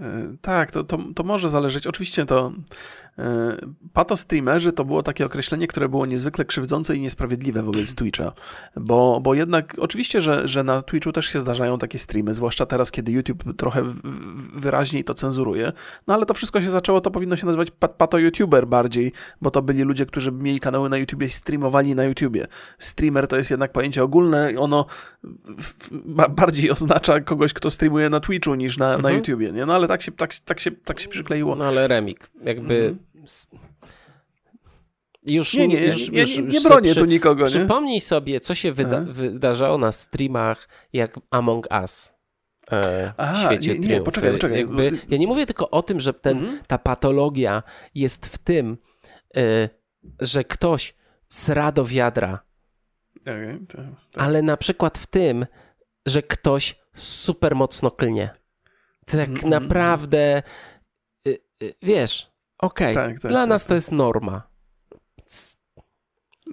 [0.00, 1.86] E, tak, to, to, to może zależeć.
[1.86, 2.52] Oczywiście to
[3.18, 3.56] e,
[3.92, 8.32] patostreamerzy to było takie określenie, które było niezwykle krzywdzące i niesprawiedliwe wobec Twitcha,
[8.76, 12.90] bo, bo jednak oczywiście, że, że na Twitchu też się zdarzają takie streamy, zwłaszcza teraz,
[12.90, 13.82] kiedy YouTube trochę
[14.54, 15.72] wyraźniej to cenzuruje,
[16.06, 19.82] no ale to wszystko się zaczęło, to powinno się nazywać pato-YouTuber bardziej, bo to byli
[19.82, 22.46] ludzie, którzy mieli kanały na YouTubie i streamowali na YouTubie.
[22.78, 24.86] Streamer to jest jednak pojęcie ogólne, ono
[26.28, 29.02] bardziej oznacza kogoś, kto streamuje na Twitchu niż na, mhm.
[29.02, 29.66] na YouTubie, nie?
[29.66, 31.56] No ale ale tak się, tak, tak się, tak się przykleiło.
[31.56, 32.74] No ale remik, jakby...
[32.74, 33.05] Mhm.
[35.22, 37.44] Już, nie, nie, już, nie, nie, nie bronię przy, tu nikogo.
[37.44, 37.50] Nie?
[37.50, 42.12] Przypomnij sobie, co się wyda wydarzało na streamach jak Among Us.
[42.70, 44.58] E, w świecie nie, nie, poczekaj, poczekaj.
[44.58, 46.60] Jakby, ja nie mówię tylko o tym, że ten, mhm.
[46.66, 47.62] ta patologia
[47.94, 48.78] jest w tym,
[49.36, 49.68] e,
[50.20, 50.94] że ktoś
[51.28, 52.40] sra do wiadra,
[53.20, 53.78] okay, to,
[54.12, 54.20] to.
[54.20, 55.46] ale na przykład w tym,
[56.06, 58.30] że ktoś super mocno klnie
[59.06, 59.48] tak mm -hmm.
[59.48, 60.42] naprawdę
[61.28, 63.74] y, y, wiesz, okej, okay, tak, tak, dla tak, nas to tak.
[63.74, 64.42] jest norma.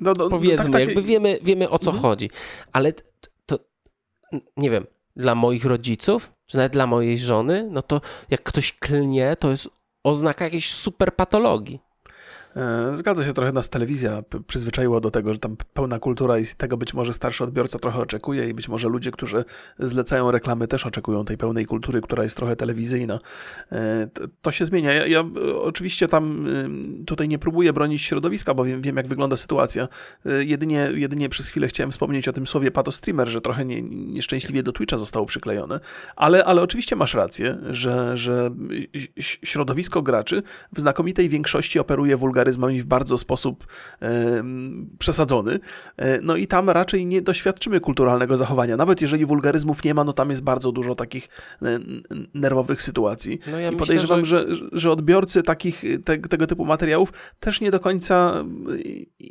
[0.01, 2.01] No, no, Powiedzmy, tak, jakby wiemy, wiemy o co mhm.
[2.01, 2.29] chodzi,
[2.71, 3.03] ale to,
[3.45, 3.59] to,
[4.57, 4.85] nie wiem,
[5.15, 9.69] dla moich rodziców, czy nawet dla mojej żony, no to jak ktoś klnie, to jest
[10.03, 11.79] oznaka jakiejś super patologii.
[12.55, 16.77] E, zgadza się, trochę nas telewizja przyzwyczaiła do tego, że tam pełna kultura i tego
[16.77, 19.45] być może starszy odbiorca trochę oczekuje i być może ludzie, którzy
[19.79, 23.19] zlecają reklamy też oczekują tej pełnej kultury, która jest trochę telewizyjna.
[23.71, 24.07] E,
[24.41, 24.93] to się zmienia.
[24.93, 25.23] Ja, ja
[25.55, 26.47] oczywiście tam
[27.05, 29.87] tutaj nie próbuję bronić środowiska, bo wiem, wiem jak wygląda sytuacja.
[30.25, 34.63] E, jedynie, jedynie przez chwilę chciałem wspomnieć o tym słowie patostreamer, że trochę nie, nieszczęśliwie
[34.63, 35.79] do Twitcha zostało przyklejone,
[36.15, 38.51] ale, ale oczywiście masz rację, że, że
[39.19, 43.67] środowisko graczy w znakomitej większości operuje wulgarnie wulgaryzmami w bardzo sposób
[44.01, 44.43] e,
[44.99, 45.59] przesadzony.
[45.97, 48.77] E, no i tam raczej nie doświadczymy kulturalnego zachowania.
[48.77, 51.29] Nawet jeżeli wulgaryzmów nie ma, no tam jest bardzo dużo takich
[51.61, 51.79] e,
[52.33, 53.39] nerwowych sytuacji.
[53.51, 54.55] No ja I podejrzewam, myślę, że...
[54.55, 54.63] że...
[54.71, 58.43] Że, odbiorcy takich, te, tego typu materiałów też nie do końca e,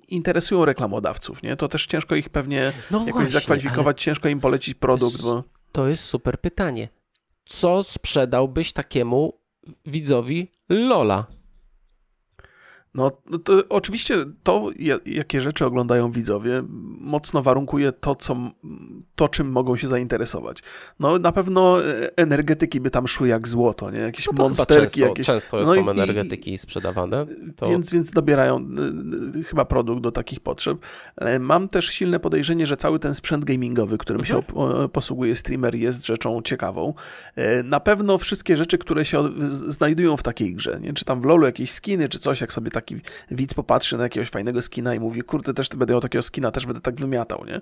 [0.09, 1.43] interesują reklamodawców.
[1.43, 1.57] Nie?
[1.57, 5.17] To też ciężko ich pewnie no jakoś właśnie, zakwalifikować, ciężko im polecić produkt.
[5.17, 5.45] To jest, bo...
[5.73, 6.89] to jest super pytanie.
[7.45, 9.33] Co sprzedałbyś takiemu
[9.87, 11.27] widzowi Lola?
[12.95, 14.71] No, no, to oczywiście to,
[15.07, 16.63] jakie rzeczy oglądają widzowie,
[17.01, 18.37] mocno warunkuje to, co,
[19.15, 20.63] to, czym mogą się zainteresować.
[21.01, 23.99] No, na pewno e, energetyki by tam szły jak złoto, nie?
[23.99, 24.85] Jakieś no monsterki.
[24.85, 25.27] Często, jakieś...
[25.27, 27.27] często no są i, energetyki sprzedawane.
[27.57, 27.69] To...
[27.69, 28.67] Więc, więc dobierają
[29.35, 30.79] y, y, chyba produkt do takich potrzeb.
[31.41, 34.43] Mam też silne podejrzenie, że cały ten sprzęt gamingowy, którym mhm.
[34.43, 36.95] się posługuje streamer, jest rzeczą ciekawą.
[37.37, 40.93] E, na pewno wszystkie rzeczy, które się znajdują w takiej grze, nie?
[40.93, 44.03] czy tam w LoLu jakieś skiny, czy coś, jak sobie tak taki widz popatrzy na
[44.03, 47.45] jakiegoś fajnego skina i mówi, kurde, też będę miał takiego skina, też będę tak wymiatał,
[47.45, 47.61] nie?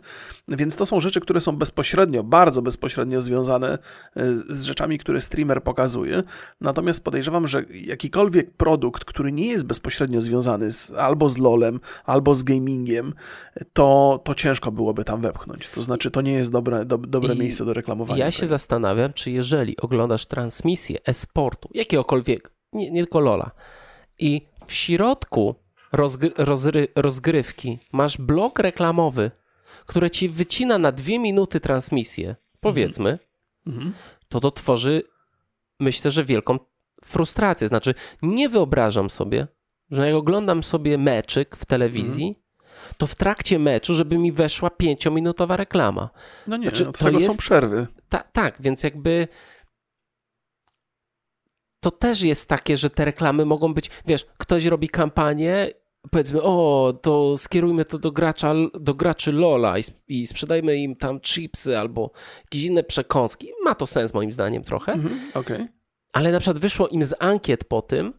[0.49, 3.79] Więc to są rzeczy, które są bezpośrednio, bardzo bezpośrednio związane
[4.17, 6.23] e, z rzeczami, które streamer pokazuje.
[6.61, 12.35] Natomiast podejrzewam, że jakikolwiek produkt, który nie jest bezpośrednio związany z, albo z LOLem, albo
[12.35, 13.15] z gamingiem,
[13.73, 15.69] to, to ciężko byłoby tam wepchnąć.
[15.69, 18.25] To znaczy, to nie jest dobre, do, dobre miejsce do reklamowania.
[18.25, 23.51] Ja się zastanawiam, czy jeżeli oglądasz transmisję e-sportu, jakiegokolwiek, nie, nie tylko LOLa,
[24.19, 25.55] i w środku
[25.93, 29.31] rozgry rozry rozgrywki masz blok reklamowy,
[29.87, 33.19] który ci wycina na dwie minuty transmisję, powiedzmy,
[33.67, 33.93] mhm.
[34.29, 35.03] to to tworzy,
[35.81, 36.59] myślę, że wielką
[37.05, 37.69] frustrację.
[37.69, 39.47] Znaczy, nie wyobrażam sobie,
[39.91, 42.95] że jak oglądam sobie meczyk w telewizji, mhm.
[42.97, 46.11] to w trakcie meczu, żeby mi weszła pięciominutowa reklama.
[46.47, 47.87] No nie, znaczy, no, to jest, są przerwy.
[48.09, 49.29] Ta, tak, więc jakby
[51.81, 55.71] to też jest takie, że te reklamy mogą być, wiesz, ktoś robi kampanię,
[56.11, 61.21] powiedzmy, o, to skierujmy to do gracza, do graczy Lola i, i sprzedajmy im tam
[61.21, 62.11] chipsy albo
[62.45, 63.53] jakieś inne przekąski.
[63.65, 64.93] Ma to sens moim zdaniem trochę.
[64.93, 65.69] Mhm, okay.
[66.13, 68.13] Ale na przykład wyszło im z ankiet po tym,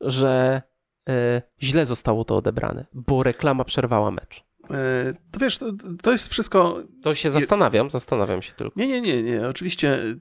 [0.00, 0.62] że
[1.08, 4.44] e, źle zostało to odebrane, bo reklama przerwała mecz.
[4.70, 5.72] E, to wiesz, to,
[6.02, 6.82] to, jest wszystko.
[7.02, 8.80] To się zastanawiam, zastanawiam się tylko.
[8.80, 9.48] Nie, nie, nie, nie.
[9.48, 10.16] Oczywiście, e,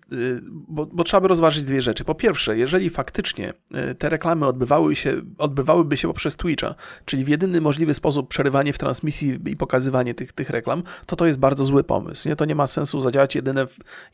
[0.51, 2.03] bo, bo, trzeba by rozważyć dwie rzeczy.
[2.03, 6.75] Po pierwsze, jeżeli faktycznie e, te reklamy odbywały się, odbywałyby się poprzez Twitcha,
[7.05, 11.25] czyli w jedyny możliwy sposób przerywanie w transmisji i pokazywanie tych, tych reklam, to to
[11.27, 12.29] jest bardzo zły pomysł.
[12.29, 12.35] Nie?
[12.35, 13.35] To nie ma sensu zadziałać.
[13.35, 13.65] Jedyne,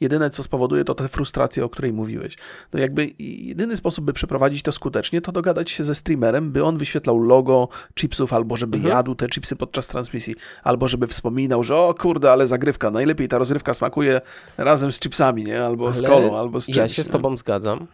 [0.02, 2.38] jedyne, co spowoduje, to te frustracje, o której mówiłeś.
[2.74, 6.78] No jakby jedyny sposób, by przeprowadzić to skutecznie, to dogadać się ze streamerem, by on
[6.78, 8.96] wyświetlał logo chipsów albo żeby mhm.
[8.96, 13.28] jadł te chipsy podczas transmisji transmisji, albo żeby wspominał, że o kurde, ale zagrywka, najlepiej
[13.28, 14.22] ta rozrywka smakuje
[14.58, 15.66] razem z chipsami, nie?
[15.66, 16.78] Albo ale z kolą, albo z czymś.
[16.78, 17.88] Ja się z tobą zgadzam.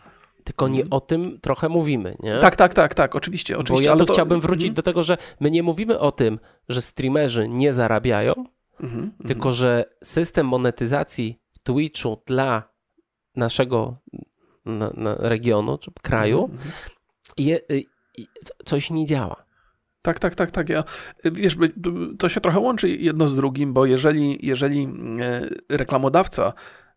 [0.44, 0.94] Tylko nie mhm.
[0.94, 2.40] o tym trochę mówimy, nie?
[2.40, 3.84] Tak, tak, tak, tak, oczywiście, oczywiście.
[3.84, 4.76] Bo ja ale to chciałbym wrócić mm.
[4.76, 8.34] do tego, że my nie mówimy o tym, że streamerzy nie zarabiają,
[8.80, 9.54] mm -hmm, tylko mm.
[9.54, 12.64] że system monetyzacji w Twitchu dla
[13.36, 13.94] naszego
[14.66, 16.90] na, na regionu czy kraju -hmm.
[17.38, 17.84] je, y,
[18.66, 19.46] coś nie działa.
[20.04, 20.70] Tak, tak, tak, tak.
[20.70, 20.84] Ja,
[21.24, 21.58] wiesz,
[22.20, 24.88] to się trochę łączy jedno z drugim, bo jeżeli, jeżeli
[25.22, 26.54] e, reklamodawca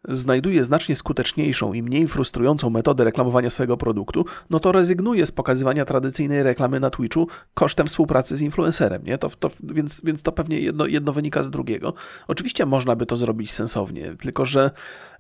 [0.09, 5.85] znajduje znacznie skuteczniejszą i mniej frustrującą metodę reklamowania swojego produktu, no to rezygnuje z pokazywania
[5.85, 9.19] tradycyjnej reklamy na Twitchu kosztem współpracy z influencerem, nie?
[9.19, 11.95] To, to, więc, więc to pewnie jedno, jedno wynika z drugiego.
[12.29, 14.71] Oczywiście można by to zrobić sensownie, tylko że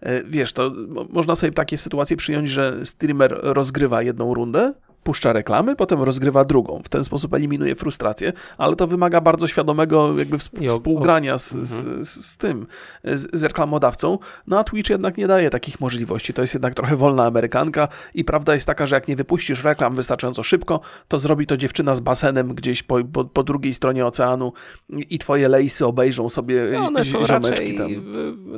[0.00, 0.72] e, wiesz, to
[1.10, 4.74] można sobie takie sytuacje przyjąć, że streamer rozgrywa jedną rundę,
[5.06, 6.80] puszcza reklamy, potem rozgrywa drugą.
[6.84, 12.04] W ten sposób eliminuje frustrację, ale to wymaga bardzo świadomego jakby współgrania z, z, mhm.
[12.04, 12.66] z, z tym,
[13.04, 14.18] z, z, reklamodawcą.
[14.46, 16.34] No a Twitch jednak nie daje takich możliwości.
[16.34, 19.94] To jest jednak trochę wolna amerykanka i prawda jest taka, że jak nie wypuścisz reklam
[19.94, 24.52] wystarczająco szybko, to zrobi to dziewczyna z basenem gdzieś po, po, po drugiej stronie oceanu
[24.88, 27.90] i twoje lejsy obejrzą sobie no one są raczej tam.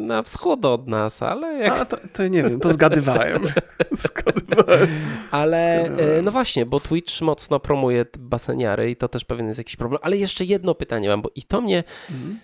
[0.06, 1.80] na wschód od nas, ale jak...
[1.80, 3.42] A, to, to nie wiem, to zgadywałem.
[4.06, 4.88] zgadywałem.
[5.30, 6.24] Ale zgadywałem.
[6.24, 10.00] No właśnie, bo Twitch mocno promuje baseniary i to też pewien jest jakiś problem.
[10.04, 12.40] Ale jeszcze jedno pytanie mam, bo i to mnie, mhm.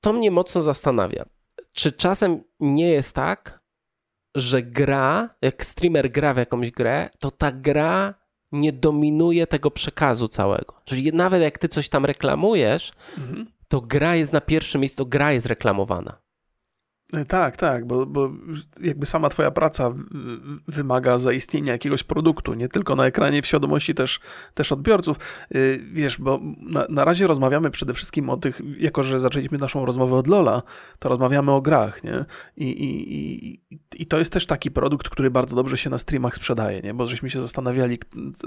[0.00, 1.24] to mnie mocno zastanawia.
[1.72, 3.58] Czy czasem nie jest tak,
[4.34, 8.14] że gra, jak streamer gra w jakąś grę, to ta gra
[8.52, 10.74] nie dominuje tego przekazu całego.
[10.84, 13.46] Czyli nawet jak ty coś tam reklamujesz, mhm.
[13.68, 16.18] to gra jest na pierwszym miejscu, to gra jest reklamowana.
[17.12, 18.30] E, tak, tak, bo, bo
[18.80, 19.94] jakby sama twoja praca
[20.68, 24.20] wymaga zaistnienia jakiegoś produktu, nie tylko na ekranie, w świadomości też,
[24.54, 25.16] też odbiorców.
[25.50, 25.58] E,
[25.92, 30.16] wiesz, bo na, na razie rozmawiamy przede wszystkim o tych, jako że zaczęliśmy naszą rozmowę
[30.16, 30.62] od Lola,
[30.98, 32.24] to rozmawiamy o grach, nie?
[32.56, 33.14] I, i,
[33.74, 36.94] i, i to jest też taki produkt, który bardzo dobrze się na streamach sprzedaje, nie?
[36.94, 37.98] Bo żeśmy się zastanawiali,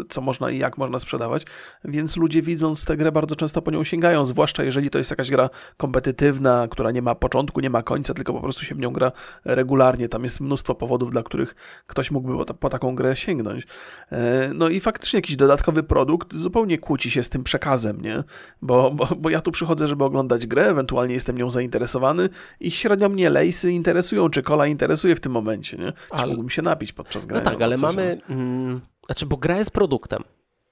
[0.10, 1.46] co można i jak można sprzedawać,
[1.86, 5.30] więc ludzie widząc tę grę bardzo często po nią sięgają, zwłaszcza jeżeli to jest jakaś
[5.30, 8.94] gra kompetytywna, która nie ma początku, nie ma końca, tylko po prostu się w nią
[8.94, 9.12] gra
[9.46, 10.10] regularnie.
[10.10, 11.56] Tam jest mnóstwo powodów, dla których
[11.88, 13.68] ktoś mógłby po, po taką grę sięgnąć.
[14.12, 18.24] E, no i faktycznie jakiś dodatkowy produkt zupełnie kłóci się z tym przekazem, nie?
[18.62, 22.30] Bo, bo, bo ja tu przychodzę, żeby oglądać grę, ewentualnie jestem nią zainteresowany
[22.60, 25.92] i średnio mnie lejsy interesują, czy kola interesuje w tym momencie, nie?
[25.92, 26.28] Czy ale...
[26.28, 27.44] mógłbym się napić podczas no grania.
[27.44, 28.22] No tak, ale mamy...
[28.30, 30.24] Mm, znaczy, bo gra jest produktem.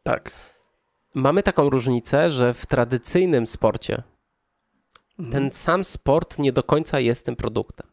[0.04, 0.32] Tak.
[1.14, 4.04] Mamy taką różnicę, że w tradycyjnym sporcie,
[5.20, 5.32] Mhm.
[5.32, 7.88] ten sam sport nie do końca jest tym produktem.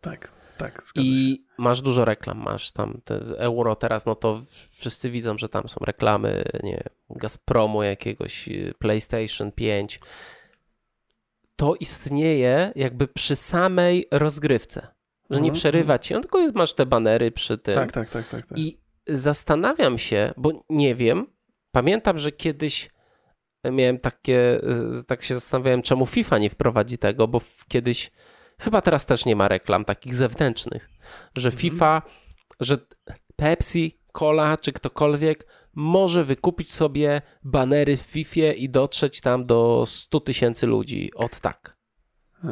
[0.00, 0.82] Tak, tak.
[0.94, 1.62] I się.
[1.62, 4.40] masz dużo reklam, masz tam te euro teraz, no to
[4.70, 10.00] wszyscy widzą, że tam są reklamy, nie Gazpromu jakiegoś, y, PlayStation 5.
[11.56, 14.86] To istnieje jakby przy samej rozgrywce,
[15.30, 16.00] że nie mhm, przerywa mhm.
[16.00, 17.74] ci, on tylko jest, masz te banery przy tym.
[17.74, 18.58] Tak, tak, tak, tak, tak.
[18.58, 21.26] I zastanawiam się, bo nie wiem,
[21.72, 22.90] pamiętam, że kiedyś
[23.64, 24.60] miałem takie,
[25.00, 28.10] y, tak się zastanawiałem, czemu FIFA nie wprowadzi tego, bo kiedyś,
[28.60, 30.90] chyba teraz też nie ma reklam takich zewnętrznych,
[31.36, 31.60] że mhm.
[31.60, 32.02] FIFA,
[32.60, 32.78] że
[33.36, 40.20] Pepsi, Cola czy ktokolwiek może wykupić sobie banery w FIFA i dotrzeć tam do 100
[40.20, 41.79] tysięcy ludzi od tak.
[42.44, 42.50] Yy,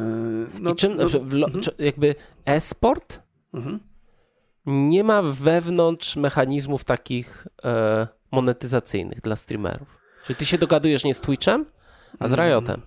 [0.61, 1.63] no, I czym, no, lo, mhm.
[1.79, 2.15] jakby
[2.45, 3.23] e-sport
[3.55, 3.81] mhm.
[4.67, 9.99] nie ma wewnątrz mechanizmów takich e, monetyzacyjnych dla streamerów.
[10.27, 11.67] Czy ty się dogadujesz nie z Twitchem,
[12.19, 12.47] a z mm.
[12.47, 12.83] Riotem?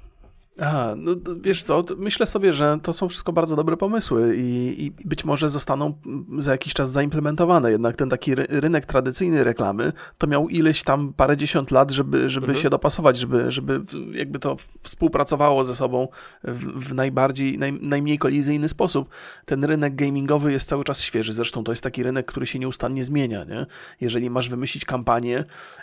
[0.63, 5.07] Aha, no wiesz co, myślę sobie, że to są wszystko bardzo dobre pomysły i, i,
[5.07, 5.93] być może zostaną
[6.37, 7.71] za jakiś czas zaimplementowane.
[7.71, 12.47] Jednak ten taki rynek tradycyjny reklamy to miał ileś tam parę dziesiąt lat, żeby, żeby
[12.47, 12.63] mhm.
[12.63, 13.81] się dopasować, żeby, żeby
[14.11, 16.07] jakby to współpracowało ze sobą
[16.43, 19.09] w, w najbardziej, naj, najmniej kolizyjny sposób.
[19.45, 23.03] Ten rynek gamingowy jest cały czas świeży, zresztą to jest taki rynek, który się nieustannie
[23.03, 23.43] zmienia.
[23.43, 23.65] Nie?
[24.01, 25.37] Jeżeli masz wymyślić kampanię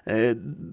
[0.06, 0.12] e,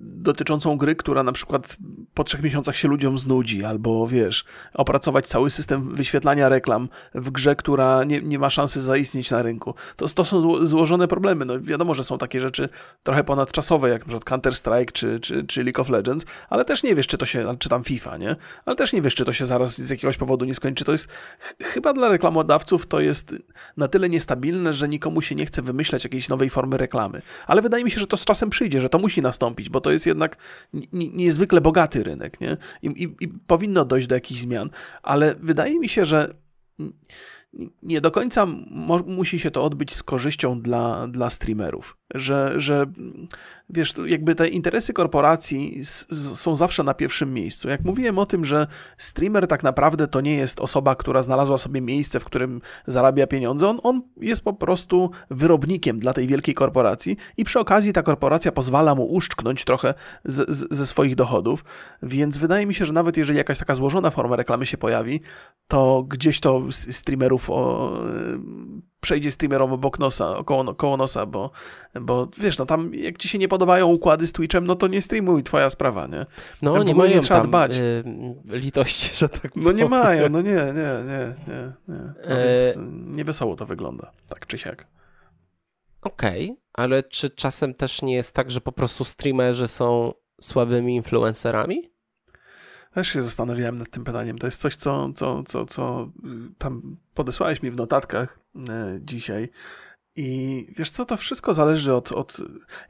[0.01, 1.77] dotyczącą gry, która na przykład
[2.13, 7.55] po trzech miesiącach się ludziom znudzi albo wiesz, opracować cały system wyświetlania reklam w grze,
[7.55, 9.73] która nie, nie ma szansy zaistnieć na rynku.
[9.95, 11.45] To, to są złożone problemy.
[11.45, 12.69] No, wiadomo, że są takie rzeczy
[13.03, 14.19] trochę ponadczasowe, jak np.
[14.19, 17.69] Counter-Strike czy, czy, czy League of Legends, ale też nie wiesz, czy to się, czy
[17.69, 18.35] tam FIFA, nie?
[18.65, 20.85] Ale też nie wiesz, czy to się zaraz z jakiegoś powodu nie skończy.
[20.85, 21.07] To jest,
[21.61, 23.35] chyba dla reklamodawców to jest
[23.77, 27.21] na tyle niestabilne, że nikomu się nie chce wymyślać jakiejś nowej formy reklamy.
[27.47, 29.91] Ale wydaje mi się, że to z czasem przyjdzie, że to musi nastąpić, bo to
[29.91, 30.37] jest jednak
[30.93, 32.57] niezwykle bogaty rynek, nie?
[32.81, 34.69] I, i, i powinno dojść do jakichś zmian,
[35.03, 36.35] ale wydaje mi się, że
[37.83, 38.45] nie do końca
[39.05, 41.97] musi się to odbyć z korzyścią dla, dla streamerów.
[42.15, 42.85] Że, że
[43.69, 45.85] wiesz, jakby te interesy korporacji
[46.35, 47.69] są zawsze na pierwszym miejscu.
[47.69, 51.81] Jak mówiłem o tym, że streamer tak naprawdę to nie jest osoba, która znalazła sobie
[51.81, 57.17] miejsce, w którym zarabia pieniądze, on, on jest po prostu wyrobnikiem dla tej wielkiej korporacji
[57.37, 59.93] i przy okazji ta korporacja pozwala mu uszczknąć trochę
[60.25, 61.65] z, z, ze swoich dochodów.
[62.03, 65.21] Więc wydaje mi się, że nawet jeżeli jakaś taka złożona forma reklamy się pojawi,
[65.67, 67.93] to gdzieś to streamerów o,
[69.01, 71.51] przejdzie streamerom obok nosa, około, koło nosa, bo,
[72.01, 75.01] bo wiesz, no tam jak ci się nie podobają układy z Twitchem, no to nie
[75.01, 76.25] streamuj, twoja sprawa, nie?
[76.61, 77.77] No nie mają nie trzeba tam dbać.
[77.77, 78.03] Y,
[78.47, 82.13] litości, że tak No nie mają, no nie, nie, nie, nie, nie.
[82.17, 82.47] No e...
[82.47, 82.79] więc
[83.17, 84.87] niewesoło to wygląda, tak czy siak.
[86.01, 90.95] Okej, okay, ale czy czasem też nie jest tak, że po prostu streamerzy są słabymi
[90.95, 91.94] influencerami?
[92.95, 94.37] Też się zastanawiałem nad tym pytaniem.
[94.37, 96.09] To jest coś, co, co, co, co
[96.57, 98.39] tam podesłałeś mi w notatkach
[98.69, 99.49] e, dzisiaj.
[100.15, 102.11] I wiesz co, to wszystko zależy od.
[102.11, 102.37] od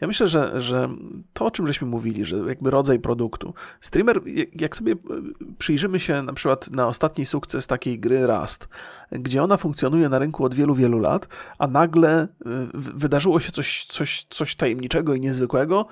[0.01, 0.89] ja myślę, że, że
[1.33, 3.53] to, o czym żeśmy mówili, że jakby rodzaj produktu.
[3.81, 4.21] Streamer,
[4.53, 4.95] jak sobie
[5.57, 8.67] przyjrzymy się na przykład na ostatni sukces takiej gry Rust,
[9.11, 11.27] gdzie ona funkcjonuje na rynku od wielu, wielu lat,
[11.57, 12.27] a nagle
[12.73, 15.85] wydarzyło się coś, coś, coś tajemniczego i niezwykłego,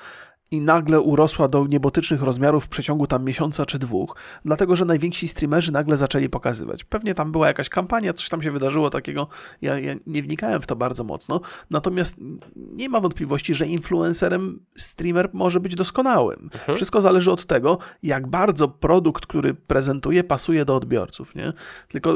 [0.53, 5.27] i nagle urosła do niebotycznych rozmiarów w przeciągu tam miesiąca czy dwóch, dlatego że najwięksi
[5.27, 6.83] streamerzy nagle zaczęli pokazywać.
[6.83, 9.27] Pewnie tam była jakaś kampania, coś tam się wydarzyło takiego,
[9.61, 12.17] ja, ja nie wnikałem w to bardzo mocno, natomiast
[12.55, 16.49] nie ma wątpliwości, że influencerem streamer może być doskonałym.
[16.53, 16.75] Mhm.
[16.75, 21.35] Wszystko zależy od tego, jak bardzo produkt, który prezentuje, pasuje do odbiorców.
[21.35, 21.53] Nie?
[21.87, 22.13] Tylko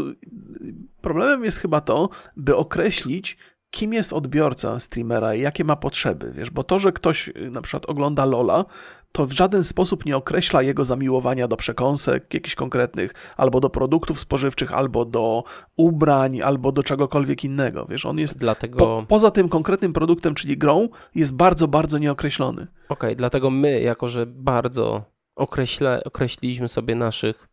[1.01, 3.38] problemem jest chyba to, by określić,
[3.72, 7.61] kim jest odbiorca streamera i jakie ma potrzeby, wiesz, bo to, że ktoś y, na
[7.61, 8.65] przykład ogląda Lola,
[9.11, 14.20] to w żaden sposób nie określa jego zamiłowania do przekąsek jakichś konkretnych, albo do produktów
[14.20, 15.43] spożywczych, albo do
[15.78, 18.78] ubrań, albo do czegokolwiek innego, wiesz, on jest dlatego...
[18.78, 22.61] po, poza tym konkretnym produktem, czyli grą, jest bardzo, bardzo nieokreślony.
[22.61, 25.03] Okej, okay, dlatego my, jako że bardzo
[25.36, 27.47] określa, określiliśmy sobie naszych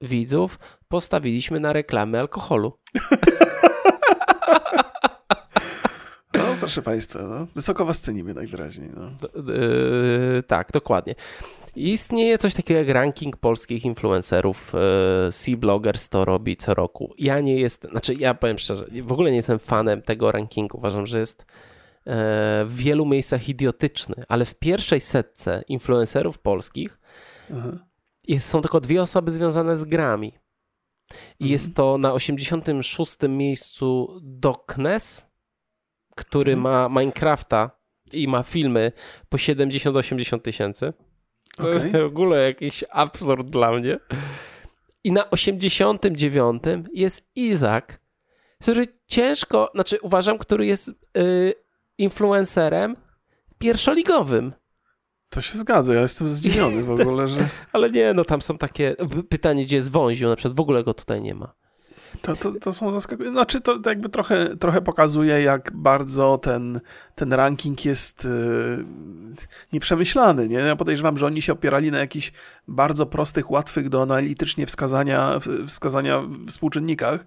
[0.00, 2.72] widzów, postawiliśmy na reklamy alkoholu.
[6.68, 7.46] proszę Państwa, no.
[7.54, 8.90] wysoko Was cenimy najwyraźniej.
[8.96, 9.10] No.
[9.52, 11.14] Yy, tak, dokładnie.
[11.76, 14.72] Istnieje coś takiego jak ranking polskich influencerów.
[15.24, 17.14] Yy, C-Bloggers to robi co roku.
[17.18, 20.78] Ja nie jestem, znaczy ja powiem szczerze, w ogóle nie jestem fanem tego rankingu.
[20.78, 21.46] Uważam, że jest
[22.06, 22.12] yy,
[22.64, 26.98] w wielu miejscach idiotyczny, ale w pierwszej setce influencerów polskich
[28.28, 30.32] jest, są tylko dwie osoby związane z grami.
[31.40, 31.50] I mhm.
[31.52, 33.16] jest to na 86.
[33.28, 35.27] miejscu Doknes
[36.18, 36.72] który mhm.
[36.72, 37.70] ma Minecrafta
[38.12, 38.92] i ma filmy
[39.28, 40.92] po 70-80 tysięcy.
[41.56, 41.72] To okay.
[41.72, 43.98] jest w ogóle jakiś absurd dla mnie.
[45.04, 46.62] I na 89
[46.92, 48.00] jest Izak,
[48.62, 51.54] który ciężko, znaczy uważam, który jest yy,
[51.98, 52.96] influencerem
[53.58, 54.52] pierwszoligowym.
[55.28, 57.48] To się zgadza, ja jestem zdziwiony w ogóle, że...
[57.72, 58.96] Ale nie, no tam są takie...
[59.28, 61.54] Pytanie, gdzie jest Wąziu, na przykład w ogóle go tutaj nie ma.
[62.22, 63.34] To, to, to są zaskakujące.
[63.34, 66.80] Znaczy, to, to jakby trochę, trochę pokazuje, jak bardzo ten,
[67.14, 68.84] ten ranking jest yy,
[69.72, 70.48] nieprzemyślany.
[70.48, 70.58] Nie?
[70.58, 72.32] Ja podejrzewam, że oni się opierali na jakichś
[72.68, 77.26] bardzo prostych, łatwych do analitycznie wskazania, wskazania współczynnikach,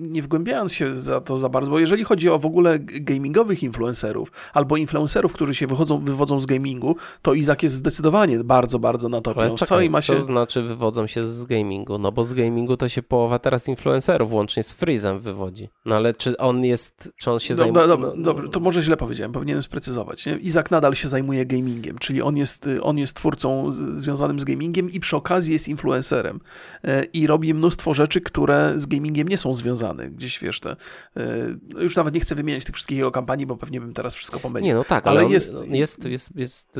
[0.00, 4.32] nie wgłębiając się za to za bardzo, bo jeżeli chodzi o w ogóle gamingowych influencerów
[4.54, 9.20] albo influencerów, którzy się wychodzą, wywodzą z gamingu, to Izak jest zdecydowanie bardzo, bardzo na
[9.20, 9.40] topie.
[9.40, 10.14] Ale czekaj, ma się...
[10.14, 11.98] to znaczy wywodzą się z gamingu?
[11.98, 15.68] No bo z gamingu to się połowa teraz influencerów łącznie z Freezem wywodzi.
[15.84, 17.74] No ale czy on jest, czy on się zajmuje...
[17.74, 20.26] Dobra, dobra, no, dobra, to może źle powiedziałem, powinienem sprecyzować.
[20.26, 20.36] Nie?
[20.36, 25.00] Izak nadal się zajmuje gamingiem, czyli on jest, on jest twórcą związanym z gamingiem i
[25.00, 26.40] przy okazji jest influencerem
[26.84, 30.10] e, i robi mnóstwo rzeczy, które z gamingiem nie są związane.
[30.10, 30.76] Gdzieś wiesz, te,
[31.16, 34.40] e, już nawet nie chcę wymieniać tych wszystkich jego kampanii, bo pewnie bym teraz wszystko
[34.40, 34.66] pomylił.
[34.66, 36.78] Nie, no tak, ale, ale jest, jest, jest, jest,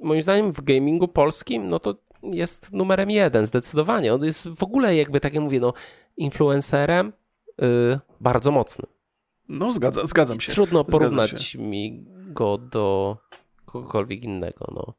[0.00, 4.14] moim zdaniem w gamingu polskim, no to jest numerem jeden, zdecydowanie.
[4.14, 5.72] On jest w ogóle jakby, tak jak mówię, no,
[6.16, 7.12] influencerem
[7.58, 8.86] yy, bardzo mocnym.
[9.48, 10.52] No, zgadza, zgadzam się.
[10.52, 13.16] Trudno porównać mi go do
[13.64, 14.66] kogokolwiek innego.
[14.74, 14.94] No.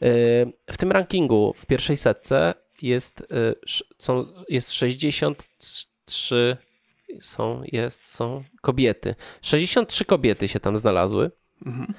[0.00, 3.54] Yy, w tym rankingu w pierwszej setce jest, y,
[3.98, 6.56] są, jest 63
[7.20, 9.14] są, jest, są kobiety.
[9.42, 11.30] 63 kobiety się tam znalazły.
[11.66, 11.94] Mhm.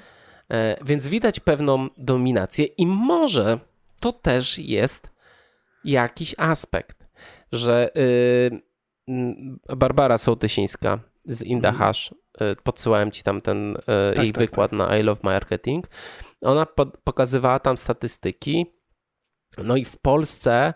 [0.50, 3.58] E, więc widać pewną dominację i może
[4.00, 5.10] to też jest
[5.84, 7.08] jakiś aspekt,
[7.52, 8.60] że y,
[9.76, 12.52] Barbara Sołtysińska z Indahash, mhm.
[12.52, 13.76] y, podsyłałem ci tam ten
[14.14, 14.78] tak, jej tak, wykład tak.
[14.78, 15.86] na I Love Marketing,
[16.40, 16.66] ona
[17.04, 18.66] pokazywała tam statystyki
[19.62, 20.74] no i w Polsce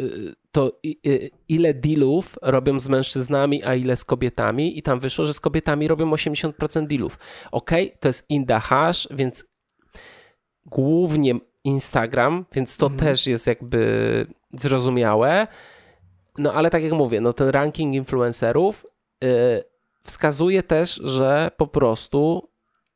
[0.00, 0.72] y, to
[1.06, 5.40] y, ile dealów robią z mężczyznami, a ile z kobietami i tam wyszło, że z
[5.40, 7.18] kobietami robią 80% dealów.
[7.52, 7.70] Ok,
[8.00, 9.44] to jest in the hash, więc
[10.66, 13.00] głównie Instagram, więc to mhm.
[13.00, 15.46] też jest jakby zrozumiałe.
[16.38, 18.86] No ale tak jak mówię, no ten ranking influencerów
[19.22, 19.28] yy,
[20.02, 22.50] wskazuje też, że po prostu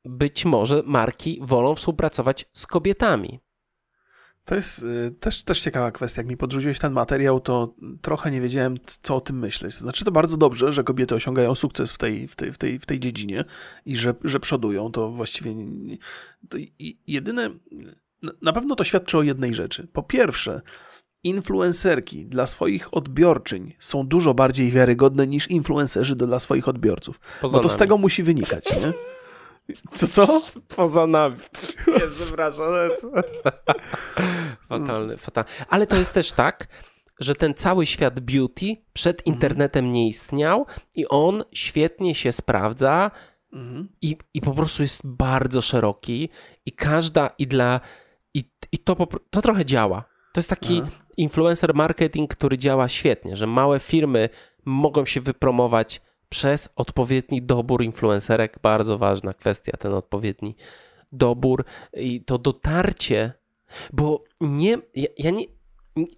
[0.04, 3.40] być może marki wolą współpracować z kobietami.
[4.51, 6.20] To jest y, też, też ciekawa kwestia.
[6.20, 9.74] Jak mi podrzuciłeś ten materiał, to trochę nie wiedziałem, co o tym myśleć.
[9.74, 12.86] Znaczy to bardzo dobrze, że kobiety osiągają sukces w tej, w tej, w tej, w
[12.86, 13.44] tej dziedzinie
[13.86, 14.92] i że, że przodują.
[14.92, 15.55] To właściwie
[16.48, 16.59] to
[17.07, 17.51] jedyne...
[18.42, 19.88] Na pewno to świadczy o jednej rzeczy.
[19.92, 20.61] Po pierwsze,
[21.24, 27.20] influencerki dla swoich odbiorczyń są dużo bardziej wiarygodne niż influencerzy dla swoich odbiorców.
[27.40, 27.76] Poza no to nami.
[27.76, 28.92] z tego musi wynikać, nie?
[29.92, 30.42] Co, co?
[30.76, 31.36] Poza nami.
[32.00, 32.66] Jezu, przepraszam.
[34.68, 35.50] fatalny, fatalny.
[35.68, 36.66] Ale to jest też tak,
[37.20, 40.66] że ten cały świat beauty przed internetem nie istniał
[40.96, 43.10] i on świetnie się sprawdza
[43.52, 43.88] Mhm.
[44.02, 46.28] i, i po prostu jest bardzo szeroki
[46.66, 47.80] i każda i dla
[48.34, 50.04] i, i to, to trochę działa.
[50.32, 50.82] To jest taki
[51.16, 54.28] influencer marketing, który działa świetnie, że małe firmy
[54.64, 58.58] mogą się wypromować przez odpowiedni dobór influencerek.
[58.62, 60.56] Bardzo ważna kwestia, ten odpowiedni
[61.12, 61.64] dobór
[61.94, 63.32] i to dotarcie,
[63.92, 65.44] bo nie, ja, ja nie,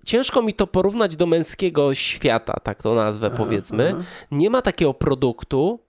[0.04, 3.88] ciężko mi to porównać do męskiego świata, tak to nazwę powiedzmy.
[3.94, 4.04] aha.
[4.30, 5.80] Nie ma takiego produktu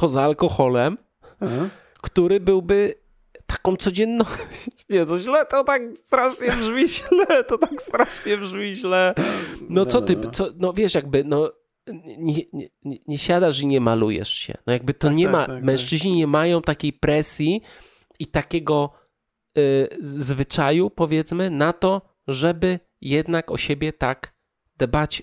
[0.00, 0.96] poza alkoholem,
[1.40, 1.68] Aha.
[2.00, 2.94] który byłby
[3.46, 4.24] taką codzienną.
[4.90, 9.14] Nie, to źle, to tak strasznie brzmi źle, to tak strasznie brzmi źle.
[9.68, 11.52] No co ty, co, no wiesz, jakby, no.
[12.18, 12.68] Nie, nie,
[13.06, 14.54] nie, siadasz i nie malujesz się.
[14.66, 15.64] No jakby to Tak, nie tak, ma, tak, tak.
[15.64, 17.62] mężczyźni nie mają takiej presji
[18.18, 18.90] i takiego
[19.58, 24.34] y, zwyczaju, powiedzmy, na to, żeby jednak o siebie tak
[24.78, 25.22] dbać,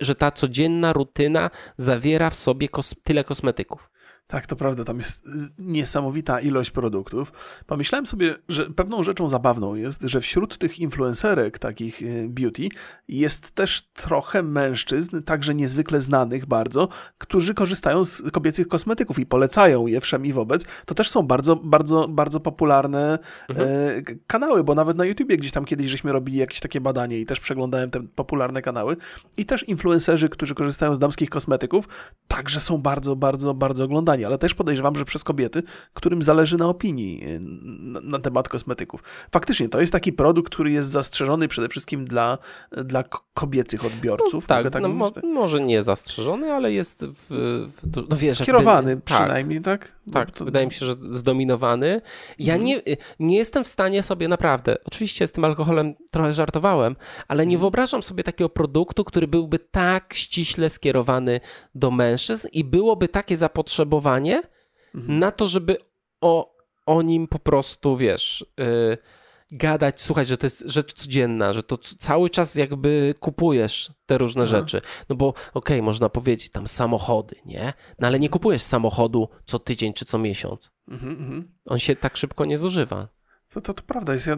[0.00, 3.90] że ta codzienna rutyna zawiera w sobie kos- tyle kosmetyków.
[4.30, 7.32] Tak, to prawda, tam jest niesamowita ilość produktów.
[7.66, 12.68] Pomyślałem sobie, że pewną rzeczą zabawną jest, że wśród tych influencerek takich y, beauty
[13.08, 19.86] jest też trochę mężczyzn, także niezwykle znanych bardzo, którzy korzystają z kobiecych kosmetyków i polecają
[19.86, 20.66] je wszem i wobec.
[20.86, 23.18] To też są bardzo, bardzo, bardzo popularne
[23.48, 27.18] e, k- kanały, bo nawet na YouTubie gdzieś tam kiedyś żeśmy robili jakieś takie badanie
[27.20, 28.96] i też przeglądałem te popularne kanały
[29.36, 31.88] i też influencerzy, którzy korzystają z damskich kosmetyków,
[32.28, 35.62] także są bardzo, bardzo, bardzo oglądani, ale też podejrzewam, że przez kobiety,
[35.94, 39.02] którym zależy na opinii y, na, na temat kosmetyków.
[39.32, 42.38] Faktycznie, to jest taki produkt, który jest zastrzeżony przede wszystkim dla,
[42.84, 43.04] dla
[43.34, 44.46] kobiecych odbiorców.
[44.46, 47.26] Tak, Mogę tak no, mo, może nie zastrzeżony, ale jest w,
[47.72, 49.98] w, no wiesz, Skierowany jakby, tak, przynajmniej, tak?
[50.12, 52.00] Tak, to- wydaje mi się, że zdominowany.
[52.38, 52.66] Ja Mhm.
[52.66, 52.82] nie,
[53.18, 56.96] nie jestem w stanie sobie naprawdę, oczywiście z tym alkoholem trochę żartowałem,
[57.28, 57.48] ale Mhm.
[57.48, 61.40] nie wyobrażam sobie takiego produktu, który byłby tak ściśle skierowany
[61.74, 64.07] do mężczyzn i byłoby takie zapotrzebowanie
[64.94, 65.18] Mhm.
[65.18, 65.76] na to, żeby
[66.20, 66.56] o,
[66.86, 68.98] o nim po prostu, wiesz, yy,
[69.50, 74.42] gadać, słuchać, że to jest rzecz codzienna, że to cały czas jakby kupujesz te różne
[74.42, 74.50] Aha.
[74.50, 74.80] rzeczy.
[75.08, 77.72] No bo okej, można powiedzieć tam samochody, nie?
[77.98, 80.70] No ale nie kupujesz samochodu co tydzień czy co miesiąc.
[80.88, 81.52] Mhm, mhm.
[81.66, 83.08] On się tak szybko nie zużywa.
[83.48, 84.26] To, to, to prawda jest.
[84.26, 84.36] Ja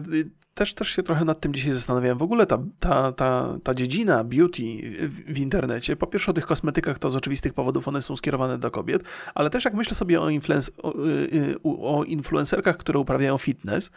[0.53, 2.17] też, też się trochę nad tym dzisiaj zastanawiałem.
[2.17, 4.61] W ogóle ta, ta, ta, ta dziedzina beauty
[5.09, 8.57] w, w internecie, po pierwsze o tych kosmetykach to z oczywistych powodów one są skierowane
[8.57, 9.03] do kobiet,
[9.35, 13.91] ale też jak myślę sobie o, influenc- o, y, y, o influencerkach, które uprawiają fitness,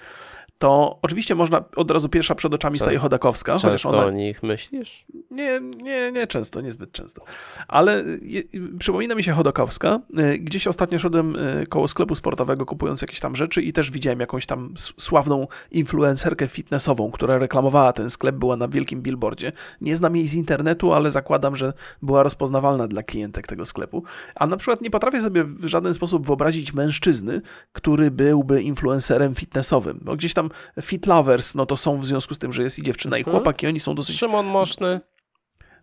[0.58, 4.10] to oczywiście można, od razu pierwsza przed oczami staje Często- Chodakowska, chociaż Często ona o
[4.10, 5.04] nich myślisz?
[5.30, 7.24] nie, nie, nie często, niezbyt często.
[7.68, 8.42] Ale je,
[8.78, 10.00] przypomina mi się Chodakowska.
[10.34, 11.36] Y, Gdzieś ostatnio szedłem
[11.68, 17.10] koło sklepu sportowego kupując jakieś tam rzeczy i też widziałem jakąś tam sławną influencerkę fitnessową,
[17.10, 19.52] która reklamowała ten sklep, była na wielkim billboardzie.
[19.80, 21.72] Nie znam jej z internetu, ale zakładam, że
[22.02, 24.02] była rozpoznawalna dla klientek tego sklepu.
[24.34, 27.40] A na przykład nie potrafię sobie w żaden sposób wyobrazić mężczyzny,
[27.72, 30.00] który byłby influencerem fitnessowym.
[30.02, 30.50] Bo gdzieś tam
[30.82, 33.36] fit lovers, no to są w związku z tym, że jest i dziewczyna i Mhm.
[33.36, 35.00] chłopak i oni są dosyć Szymon Moszny.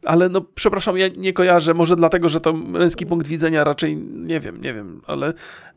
[0.06, 4.40] Ale no, przepraszam, ja nie kojarzę, może dlatego, że to męski punkt widzenia raczej, nie
[4.40, 5.34] wiem, nie wiem, ale,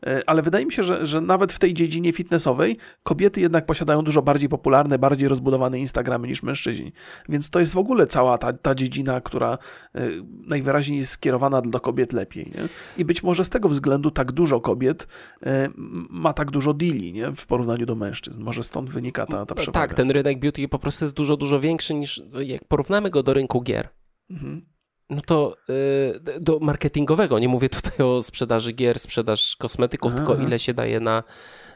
[0.07, 4.01] e, ale wydaje mi się, że, że nawet w tej dziedzinie fitnessowej kobiety jednak posiadają
[4.01, 6.93] dużo bardziej popularne, bardziej rozbudowane Instagramy niż mężczyźni.
[7.29, 9.57] Więc to jest w ogóle cała ta, ta dziedzina, która
[9.95, 10.09] e,
[10.47, 12.45] najwyraźniej jest skierowana do kobiet lepiej.
[12.45, 12.67] Nie?
[12.97, 15.07] I być może z tego względu tak dużo kobiet
[15.45, 15.69] e,
[16.09, 17.31] ma tak dużo deali nie?
[17.35, 18.43] w porównaniu do mężczyzn.
[18.43, 19.79] Może stąd wynika ta, ta przewaga.
[19.79, 23.33] Tak, ten rynek beauty po prostu jest dużo, dużo większy niż, jak porównamy go do
[23.33, 23.89] rynku gier.
[24.29, 24.65] Mhm.
[25.09, 30.25] No to y, do marketingowego, nie mówię tutaj o sprzedaży gier, sprzedaż kosmetyków, Aha.
[30.25, 31.23] tylko ile się daje na,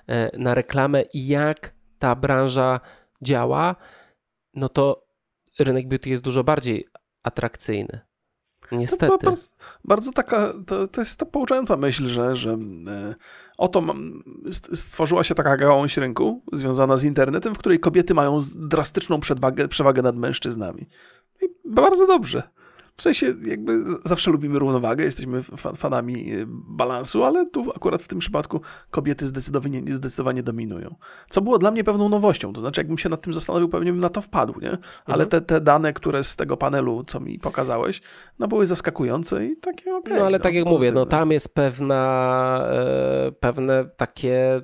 [0.07, 2.79] e, na reklamę i jak ta branża
[3.21, 3.75] działa,
[4.53, 5.07] no to
[5.59, 6.87] rynek beauty jest dużo bardziej
[7.23, 8.09] atrakcyjny.
[8.71, 9.25] Niestety.
[9.25, 13.15] bardzo, bardzo taka, to, to jest to pouczająca myśl, że, że e,
[13.57, 13.83] oto
[14.73, 19.19] stworzyła się taka gałąź rynku związana z internetem, w której kobiety mają drastyczną
[19.69, 20.87] przewagę nad mężczyznami.
[21.69, 22.43] Bardzo dobrze.
[22.95, 28.07] W sensie jakby zawsze lubimy równowagę, jesteśmy fa- fanami e, balansu, ale tu akurat w
[28.07, 28.61] tym przypadku
[28.91, 30.95] kobiety zdecydowanie, zdecydowanie dominują.
[31.29, 33.99] Co było dla mnie pewną nowością, to znaczy jakbym się nad tym zastanowił, pewnie bym
[34.01, 34.69] na to wpadł, nie?
[35.05, 35.29] Ale Mhm.
[35.29, 38.01] te, te dane, które z tego panelu, co mi pokazałeś,
[38.39, 40.13] no były zaskakujące i takie okej.
[40.17, 41.19] No ale tak jak mówię, no pozytywne.
[41.19, 44.61] tam jest pewna, e, pewne takie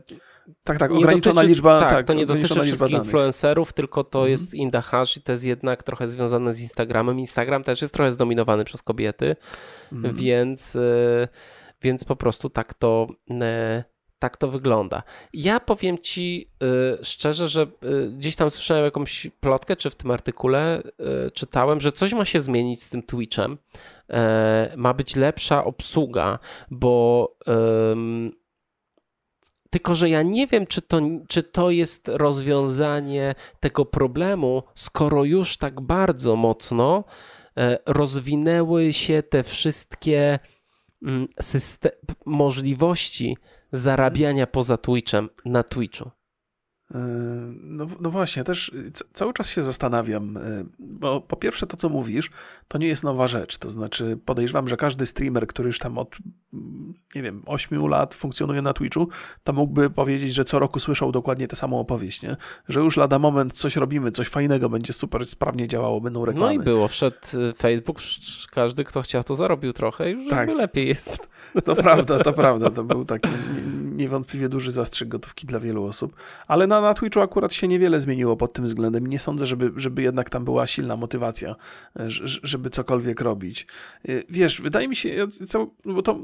[0.63, 4.31] Tak, tak, ograniczona dotyczy- liczba, tak, tak, to nie dotyczy wszystkich influencerów, tylko to Mhm.
[4.31, 7.19] jest Indahash i to jest jednak trochę związane z Instagramem.
[7.19, 9.35] Instagram też jest trochę zdominowany przez kobiety,
[9.91, 10.15] Mhm.
[10.15, 11.27] więc, e,
[11.81, 13.83] więc po prostu tak to e,
[14.19, 15.03] tak to wygląda.
[15.33, 16.49] Ja powiem ci
[17.01, 20.83] y, szczerze, że y, gdzieś tam słyszałem jakąś plotkę, czy w tym artykule
[21.27, 23.57] y, czytałem, że coś ma się zmienić z tym Twitchem.
[24.09, 26.39] E, ma być lepsza obsługa,
[26.71, 27.35] bo
[29.75, 35.57] tylko, że ja nie wiem, czy to, czy to jest rozwiązanie tego problemu, skoro już
[35.57, 37.03] tak bardzo mocno
[37.57, 40.39] e, rozwinęły się te wszystkie
[41.03, 41.27] mm,
[42.25, 43.37] możliwości
[43.71, 46.11] zarabiania poza Twitchem na Twitchu.
[46.93, 46.99] E,
[47.61, 48.71] no, no, właśnie, też
[49.13, 50.41] cały czas się zastanawiam, e,
[50.79, 52.29] bo po pierwsze to, co mówisz,
[52.67, 53.57] to nie jest nowa rzecz.
[53.57, 56.15] To znaczy, podejrzewam, że każdy streamer, który już tam od,
[57.15, 59.09] nie wiem, 8 lat funkcjonuje na Twitchu,
[59.43, 62.37] to mógłby powiedzieć, że co roku słyszał dokładnie tę samą opowieść, nie?
[62.69, 66.55] że już lada moment coś robimy, coś fajnego, będzie super sprawnie działało, będą reklamy.
[66.55, 67.97] No i było, wszedł y, Facebook,
[68.51, 70.53] każdy, kto chciał, to zarobił trochę i już tak.
[70.53, 71.29] lepiej jest.
[71.65, 72.69] To prawda, to prawda.
[72.69, 73.29] To był taki
[73.95, 76.15] niewątpliwie duży zastrzyk gotówki dla wielu osób,
[76.47, 79.07] ale na, na Twitchu akurat się niewiele zmieniło pod tym względem.
[79.07, 81.55] Nie sądzę, żeby, żeby jednak tam była silna motywacja,
[82.43, 83.67] żeby cokolwiek robić.
[84.09, 86.19] Y, wiesz, wydaje mi się, co, bo to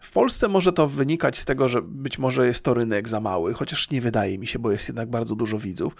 [0.00, 3.54] w Polsce może to wynikać z tego, że być może jest to rynek za mały,
[3.54, 5.96] chociaż nie wydaje mi się, bo jest jednak bardzo dużo widzów.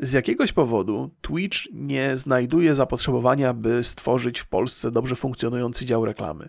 [0.00, 6.48] Z jakiegoś powodu Twitch nie znajduje zapotrzebowania, by stworzyć w Polsce dobrze funkcjonujący dział reklamy.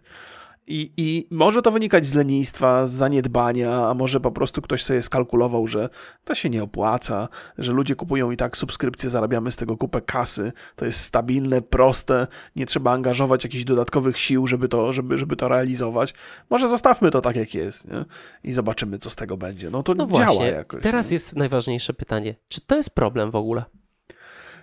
[0.68, 5.02] I, I może to wynikać z lenistwa, z zaniedbania, a może po prostu ktoś sobie
[5.02, 5.90] skalkulował, że
[6.24, 10.52] to się nie opłaca, że ludzie kupują i tak subskrypcje, zarabiamy z tego kupę kasy,
[10.76, 15.48] to jest stabilne, proste, nie trzeba angażować jakichś dodatkowych sił, żeby to, żeby, żeby to
[15.48, 16.14] realizować.
[16.50, 18.06] Może zostawmy to tak, jak jest nie?
[18.44, 19.70] i zobaczymy, co z tego będzie.
[19.70, 20.84] No to no działa właśnie, jakoś.
[20.84, 21.14] Teraz nie?
[21.14, 22.36] jest najważniejsze pytanie.
[22.48, 23.64] Czy to jest problem w ogóle?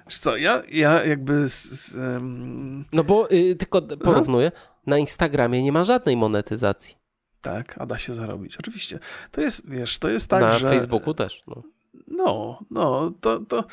[0.06, 1.48] Wiesz co, ja, ja jakby...
[1.48, 2.84] Z, z, um...
[2.92, 4.52] No bo y, tylko porównuję.
[4.86, 6.96] Na Instagramie nie ma żadnej monetyzacji.
[7.40, 8.56] Tak, a da się zarobić.
[8.56, 8.98] Oczywiście.
[9.30, 10.66] To jest, wiesz, to jest tak, Na że...
[10.66, 11.42] Na Facebooku też.
[11.46, 11.62] No.
[12.08, 13.64] No, no, to, to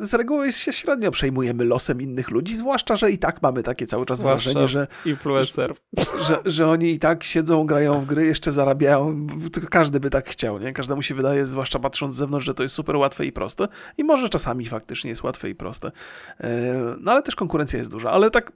[0.00, 4.06] z reguły się średnio przejmujemy losem innych ludzi, zwłaszcza, że i tak mamy takie cały
[4.06, 5.74] czas zwłaszcza wrażenie, że influencer.
[6.20, 10.28] Że, że oni i tak siedzą, grają w gry, jeszcze zarabiają, tylko każdy by tak
[10.28, 10.72] chciał, nie?
[10.72, 14.04] Każdemu się wydaje, zwłaszcza patrząc z zewnątrz, że to jest super łatwe i proste i
[14.04, 15.92] może czasami faktycznie jest łatwe i proste.
[16.40, 18.52] E, no ale też konkurencja jest duża, ale tak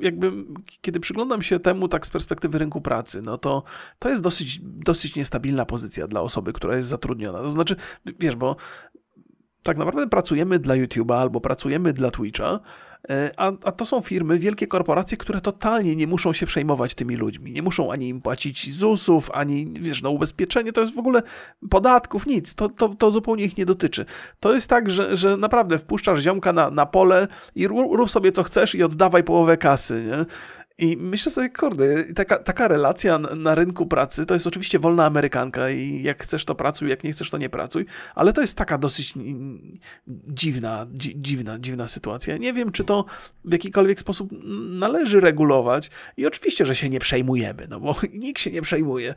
[0.00, 0.32] jakby
[0.80, 3.62] kiedy przyglądam się temu tak z perspektywy rynku pracy, no to
[3.98, 7.38] to jest dosyć, dosyć niestabilna pozycja dla osoby, która jest zatrudniona.
[7.38, 7.76] To znaczy,
[8.20, 8.56] wiesz, bo
[9.62, 12.60] tak naprawdę pracujemy dla YouTube'a albo pracujemy dla Twitcha,
[13.10, 17.16] e, a, a, to są firmy, wielkie korporacje, które totalnie nie muszą się przejmować tymi
[17.16, 17.52] ludźmi.
[17.52, 21.22] Nie muszą ani im płacić ZUS-ów, ani wiesz, no, ubezpieczenie, to jest w ogóle
[21.70, 22.54] podatków, nic.
[22.54, 24.04] To, to, to zupełnie ich nie dotyczy.
[24.40, 28.42] To jest tak, że, że naprawdę wpuszczasz ziomka na, na pole i rób sobie co
[28.42, 30.04] chcesz i oddawaj połowę kasy.
[30.06, 30.24] Nie?
[30.80, 35.70] I myślę sobie, kurde, taka, taka relacja na rynku pracy to jest oczywiście wolna amerykanka
[35.70, 38.78] i jak chcesz to pracuj, jak nie chcesz to nie pracuj, ale to jest taka
[38.78, 39.14] dosyć
[40.28, 42.36] dziwna, dzi, dziwna, dziwna sytuacja.
[42.36, 43.04] Nie wiem, czy to
[43.44, 44.30] w jakikolwiek sposób
[44.70, 49.14] należy regulować i oczywiście, że się nie przejmujemy, no bo nikt się nie przejmuje,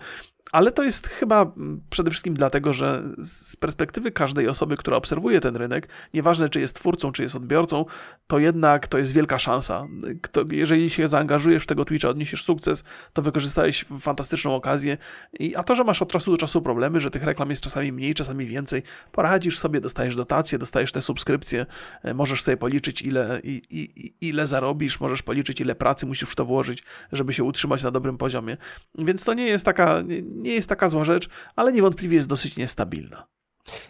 [0.51, 1.51] ale to jest chyba
[1.89, 6.75] przede wszystkim dlatego, że z perspektywy każdej osoby, która obserwuje ten rynek, nieważne czy jest
[6.75, 7.85] twórcą, czy jest odbiorcą,
[8.27, 9.87] to jednak to jest wielka szansa.
[10.21, 11.07] Kto, jeżeli się
[11.53, 12.83] zaangażujesz w tego Twitcha, odniesiesz sukces,
[13.13, 14.97] to wykorzystałeś fantastyczną okazję.
[15.39, 17.91] I, a to, że masz od czasu do czasu problemy, że tych reklam jest czasami
[17.91, 21.65] mniej, czasami więcej, poradzisz sobie, dostajesz dotacje, dostajesz te subskrypcje,
[22.03, 26.35] e, możesz sobie policzyć, ile, i, i, ile zarobisz, możesz policzyć, ile pracy musisz w
[26.35, 28.57] to włożyć, żeby się utrzymać na dobrym poziomie.
[28.97, 30.01] Więc to nie jest taka.
[30.01, 33.27] Nie, nie jest taka zła rzecz, ale niewątpliwie jest dosyć niestabilna.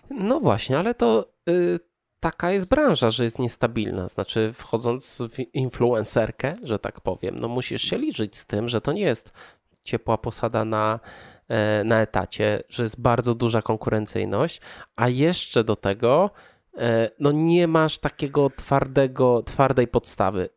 [0.09, 1.79] No właśnie, ale to y,
[2.23, 4.07] taka jest branża, że jest niestabilna.
[4.07, 8.93] Znaczy, wchodząc w influencerkę, że tak powiem, no musisz się liczyć z tym, że to
[8.93, 9.33] nie jest
[9.83, 10.99] ciepła posada na,
[11.47, 14.61] e, na etacie, że jest bardzo duża konkurencyjność,
[14.95, 16.29] a jeszcze do tego
[16.77, 20.49] e, no nie masz takiego twardego, twardej podstawy.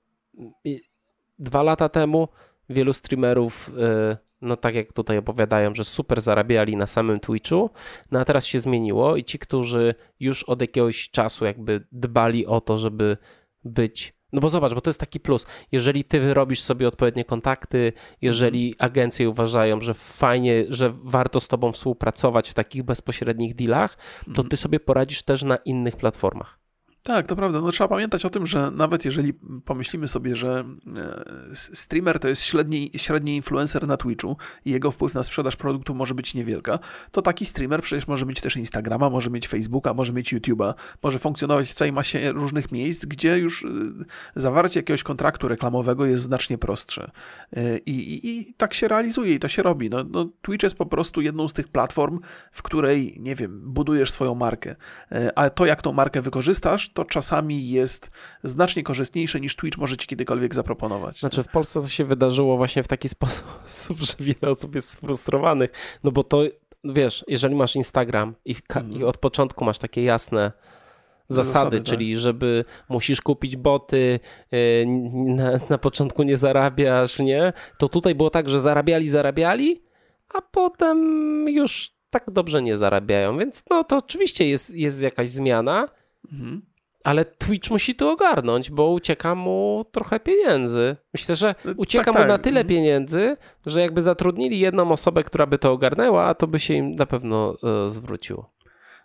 [1.38, 2.28] Dwa lata temu
[2.68, 7.70] wielu streamerów e, no tak jak tutaj opowiadają, że super zarabiali na samym Twitchu,
[8.10, 12.60] no a teraz się zmieniło i ci, którzy już od jakiegoś czasu jakby dbali o
[12.60, 13.16] to, żeby
[13.64, 15.46] być no bo zobacz, bo to jest taki plus.
[15.72, 18.90] Jeżeli ty wyrobisz sobie odpowiednie kontakty, jeżeli mhm.
[18.90, 24.48] agencje uważają, że fajnie, że warto z tobą współpracować w takich bezpośrednich dealach, to mhm.
[24.48, 26.65] ty sobie poradzisz też na innych platformach.
[27.06, 27.60] Tak, to prawda.
[27.60, 29.34] No, trzeba pamiętać o tym, że nawet jeżeli
[29.64, 30.64] pomyślimy sobie, że
[30.96, 35.94] e, streamer to jest średni, średni influencer na Twitchu i jego wpływ na sprzedaż produktu
[35.94, 36.78] może być niewielka,
[37.10, 41.18] to taki streamer przecież może mieć też Instagrama, może mieć Facebooka, może mieć YouTube'a, może
[41.18, 43.68] funkcjonować w całej masie różnych miejsc, gdzie już e,
[44.36, 47.10] zawarcie jakiegoś kontraktu reklamowego jest znacznie prostsze.
[47.56, 49.90] E, I, i, i tak się realizuje i to się robi.
[49.90, 52.20] No, no, Twitch jest po prostu jedną z tych platform,
[52.52, 54.76] w której, nie wiem, budujesz swoją markę.
[55.34, 58.10] A to, jak tą markę wykorzystasz, to czasami jest
[58.42, 61.20] znacznie korzystniejsze niż Twitch może ci kiedykolwiek zaproponować.
[61.20, 65.70] Znaczy w Polsce to się wydarzyło właśnie w taki sposób, że wiele osób jest sfrustrowanych,
[66.04, 66.42] no bo to,
[66.84, 69.04] wiesz, jeżeli masz Instagram i, i mhm.
[69.04, 70.52] od początku masz takie jasne
[71.28, 72.20] zasady, zasady czyli tak.
[72.20, 74.20] żeby musisz kupić boty,
[74.52, 77.52] yy, na, na początku nie zarabiasz, nie?
[77.78, 79.82] To tutaj było tak, że zarabiali, zarabiali,
[80.34, 80.98] a potem
[81.48, 85.88] już tak dobrze nie zarabiają, więc no to oczywiście jest, jest jakaś zmiana,
[86.32, 86.75] mhm
[87.06, 90.96] ale Twitch musi tu ogarnąć, bo ucieka mu trochę pieniędzy.
[91.14, 92.28] Myślę, że ucieka tak, mu tak.
[92.28, 93.36] na tyle pieniędzy,
[93.66, 97.56] że jakby zatrudnili jedną osobę, która by to ogarnęła, to by się im na pewno
[97.86, 98.56] e, zwróciło.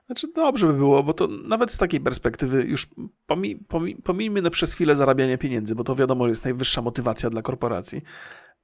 [0.06, 2.88] Znaczy dobrze by było, bo to nawet z takiej perspektywy już
[3.26, 7.42] pomi, pomi, pomijmy na przez chwilę zarabianie pieniędzy, bo to wiadomo, jest najwyższa motywacja dla
[7.42, 8.02] korporacji,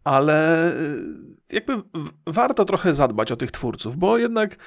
[0.03, 1.03] ale y,
[1.51, 1.73] jakby
[2.27, 4.57] warto trochę zadbać o tych twórców, bo jednak,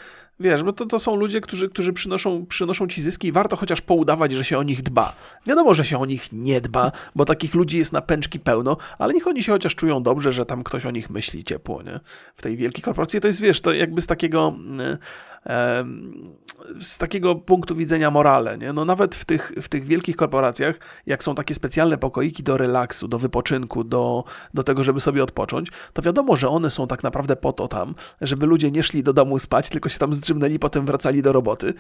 [0.41, 3.81] wiesz, bo to, to są ludzie, którzy, którzy przynoszą, przynoszą ci zyski i warto chociaż
[3.81, 5.17] poudawać, że się o nich dba.
[5.47, 9.15] Wiadomo, że się o nich nie dba, bo takich ludzi jest na pęczki pełno, ale
[9.15, 12.01] niech oni się chociaż czują dobrze, że tam ktoś o nich myśli ciepło, nie?
[12.37, 14.55] W tej wielkiej korporacji to jest, wiesz, to jakby z takiego
[14.91, 14.99] y,
[16.81, 18.59] z takiego punktu widzenia morale.
[18.59, 18.73] Nie?
[18.73, 23.09] No nawet w tych, w tych wielkich korporacjach, jak są takie specjalne pokoiki do relaksu,
[23.09, 24.25] do wypoczynku, do,
[24.55, 27.95] do tego, żeby sobie odpocząć, to wiadomo, że one są tak naprawdę po to tam,
[28.21, 31.75] żeby ludzie nie szli do domu spać, tylko się tam zdrzymnęli, potem wracali do roboty.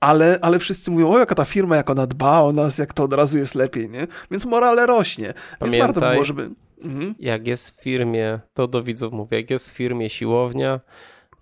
[0.00, 3.04] Ale, ale wszyscy mówią, o jaka ta firma, jak ona dba o nas, jak to
[3.04, 4.06] od razu jest lepiej, nie?
[4.30, 5.34] Więc morale rośnie.
[5.58, 6.50] Pamiętaj, Więc warto było, żeby...
[6.84, 7.14] Mhm.
[7.18, 10.80] Jak jest w firmie, to do widzów mówię, jak jest w firmie siłownia,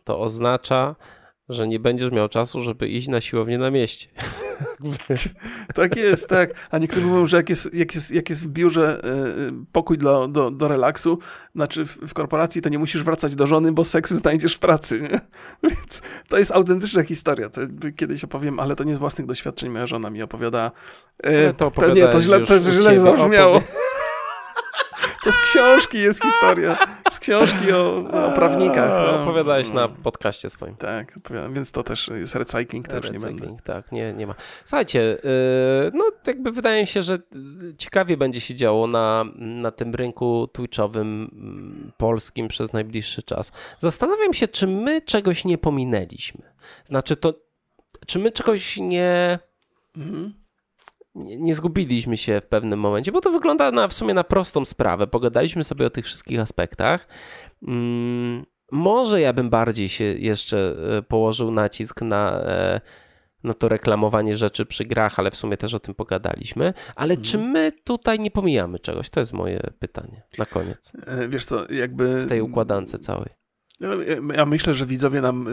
[0.04, 0.94] to oznacza,
[1.48, 4.08] że nie będziesz miał czasu, żeby iść na siłownię na mieście.
[5.74, 6.68] tak jest, tak.
[6.70, 10.28] A niektórzy mówią, że jak jest, jak jest, jak jest w biurze y, pokój dla,
[10.28, 11.18] do, do relaksu,
[11.54, 15.00] znaczy w, w, korporacji, to nie musisz wracać do żony, bo seks znajdziesz w pracy.
[15.00, 15.20] Nie?
[15.70, 17.48] Więc to jest autentyczna historia.
[17.48, 17.60] To
[17.96, 19.70] kiedyś opowiem, ale to nie z własnych doświadczeń.
[19.70, 20.70] Moja żona mi opowiada.
[21.26, 23.62] Y, to, to nie, to źle, to źle zabrzmiało.
[25.24, 26.78] To z książki jest historia.
[27.10, 27.96] Z książki o,
[28.26, 28.90] o prawnikach.
[28.90, 29.22] No.
[29.22, 30.76] Opowiadałeś na podcaście swoim.
[30.76, 33.62] Tak, opowiadam, więc to też jest recycling, to recycling, już nie będę.
[33.62, 34.34] Tak, nie, nie ma.
[34.64, 37.18] Słuchajcie, yy, no jakby wydaje mi się, że
[37.78, 43.52] ciekawie będzie się działo na, na tym rynku twitchowym mm, polskim przez najbliższy czas.
[43.78, 46.42] Zastanawiam się, czy my czegoś nie pominęliśmy.
[46.84, 47.34] Znaczy to,
[48.06, 49.38] czy my czegoś nie...
[49.96, 50.43] Mhm
[51.14, 54.64] nie, nie, zgubiliśmy się w pewnym momencie, bo to wygląda na, w sumie na prostą
[54.64, 55.06] sprawę.
[55.06, 57.08] Pogadaliśmy sobie o tych wszystkich aspektach.
[57.66, 62.80] Hmm, może ja bym bardziej się jeszcze e, położył nacisk na, e,
[63.44, 66.74] na to reklamowanie rzeczy przy grach, ale w sumie też o tym pogadaliśmy.
[66.96, 67.52] Ale czy mhm.
[67.52, 69.10] my tutaj nie pomijamy czegoś?
[69.10, 70.92] To jest moje pytanie na koniec.
[71.06, 72.22] E, wiesz co, jakby...
[72.22, 73.43] W tej układance całej.
[74.34, 75.48] Ja myślę, że widzowie nam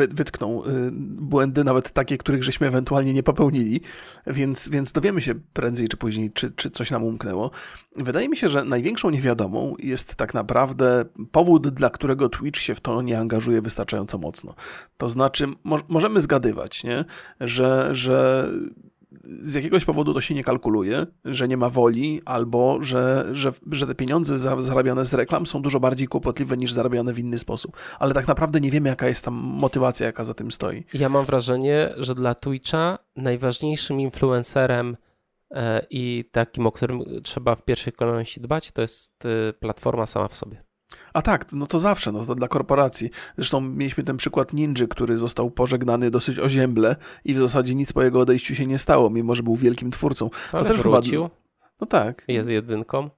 [0.00, 0.90] y, wytkną y,
[1.20, 3.80] błędy, nawet takie, których żeśmy ewentualnie nie popełnili,
[4.26, 7.50] więc, więc dowiemy się prędzej czy później, czy, czy coś nam umknęło.
[7.96, 12.80] Wydaje mi się, że największą niewiadomą jest tak naprawdę powód, dla którego Twitch się w
[12.80, 14.54] to nie angażuje wystarczająco mocno.
[14.96, 17.04] To znaczy, mo możemy zgadywać, nie?
[17.40, 18.48] Że, że
[19.22, 23.86] z jakiegoś powodu to się nie kalkuluje, że nie ma woli, albo że, że, że
[23.86, 27.76] te pieniądze za, zarabiane z reklam są dużo bardziej kłopotliwe niż zarabiane w inny sposób.
[27.98, 30.84] Ale tak naprawdę nie wiemy, jaka jest tam motywacja, jaka za tym stoi.
[30.94, 34.96] Ja mam wrażenie, że dla Twitcha najważniejszym influencerem
[35.50, 40.28] e, i takim, o którym trzeba w pierwszej kolejności dbać, to jest e, platforma sama
[40.28, 40.67] w sobie.
[41.12, 43.10] A tak, no to zawsze, no to dla korporacji.
[43.36, 48.02] Zresztą mieliśmy ten przykład Ninja, który został pożegnany dosyć ozięble i w zasadzie nic po
[48.02, 50.30] jego odejściu się nie stało, mimo że był wielkim twórcą.
[50.52, 51.22] To Ale też wrócił.
[51.22, 51.36] Chyba...
[51.80, 52.24] No tak.
[52.28, 53.10] Jest jedynką.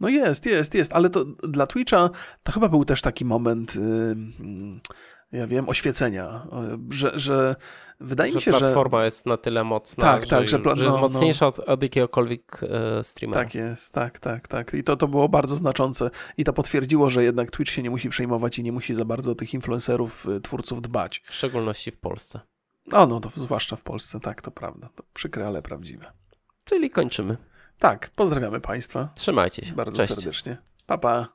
[0.00, 2.10] No jest, jest, jest, ale to dla Twitcha
[2.42, 3.78] to chyba był też taki moment.
[5.36, 6.46] Ja wiem, oświecenia,
[6.90, 7.56] że, że
[8.00, 8.58] wydaje że mi się, że...
[8.58, 11.48] platforma jest na tyle mocna, tak, że, tak, że, że jest no, mocniejsza no.
[11.48, 12.60] Od, od, jakiegokolwiek
[12.98, 13.40] e, streamera.
[13.40, 14.74] Tak jest, tak, tak, tak.
[14.74, 18.08] I to, to było bardzo znaczące i to potwierdziło, że jednak Twitch się nie musi
[18.08, 21.22] przejmować i nie musi za bardzo tych influencerów, e, twórców dbać.
[21.26, 22.40] W szczególności w Polsce.
[22.86, 24.88] No, no to zwłaszcza w Polsce, tak, to prawda.
[24.94, 26.12] To przykre, ale prawdziwe.
[26.64, 27.36] Czyli kończymy.
[27.78, 29.08] Tak, pozdrawiamy Państwa.
[29.14, 29.72] Trzymajcie się.
[29.72, 30.14] Bardzo Cześć.
[30.14, 30.56] serdecznie.
[30.86, 31.28] Pa, pa.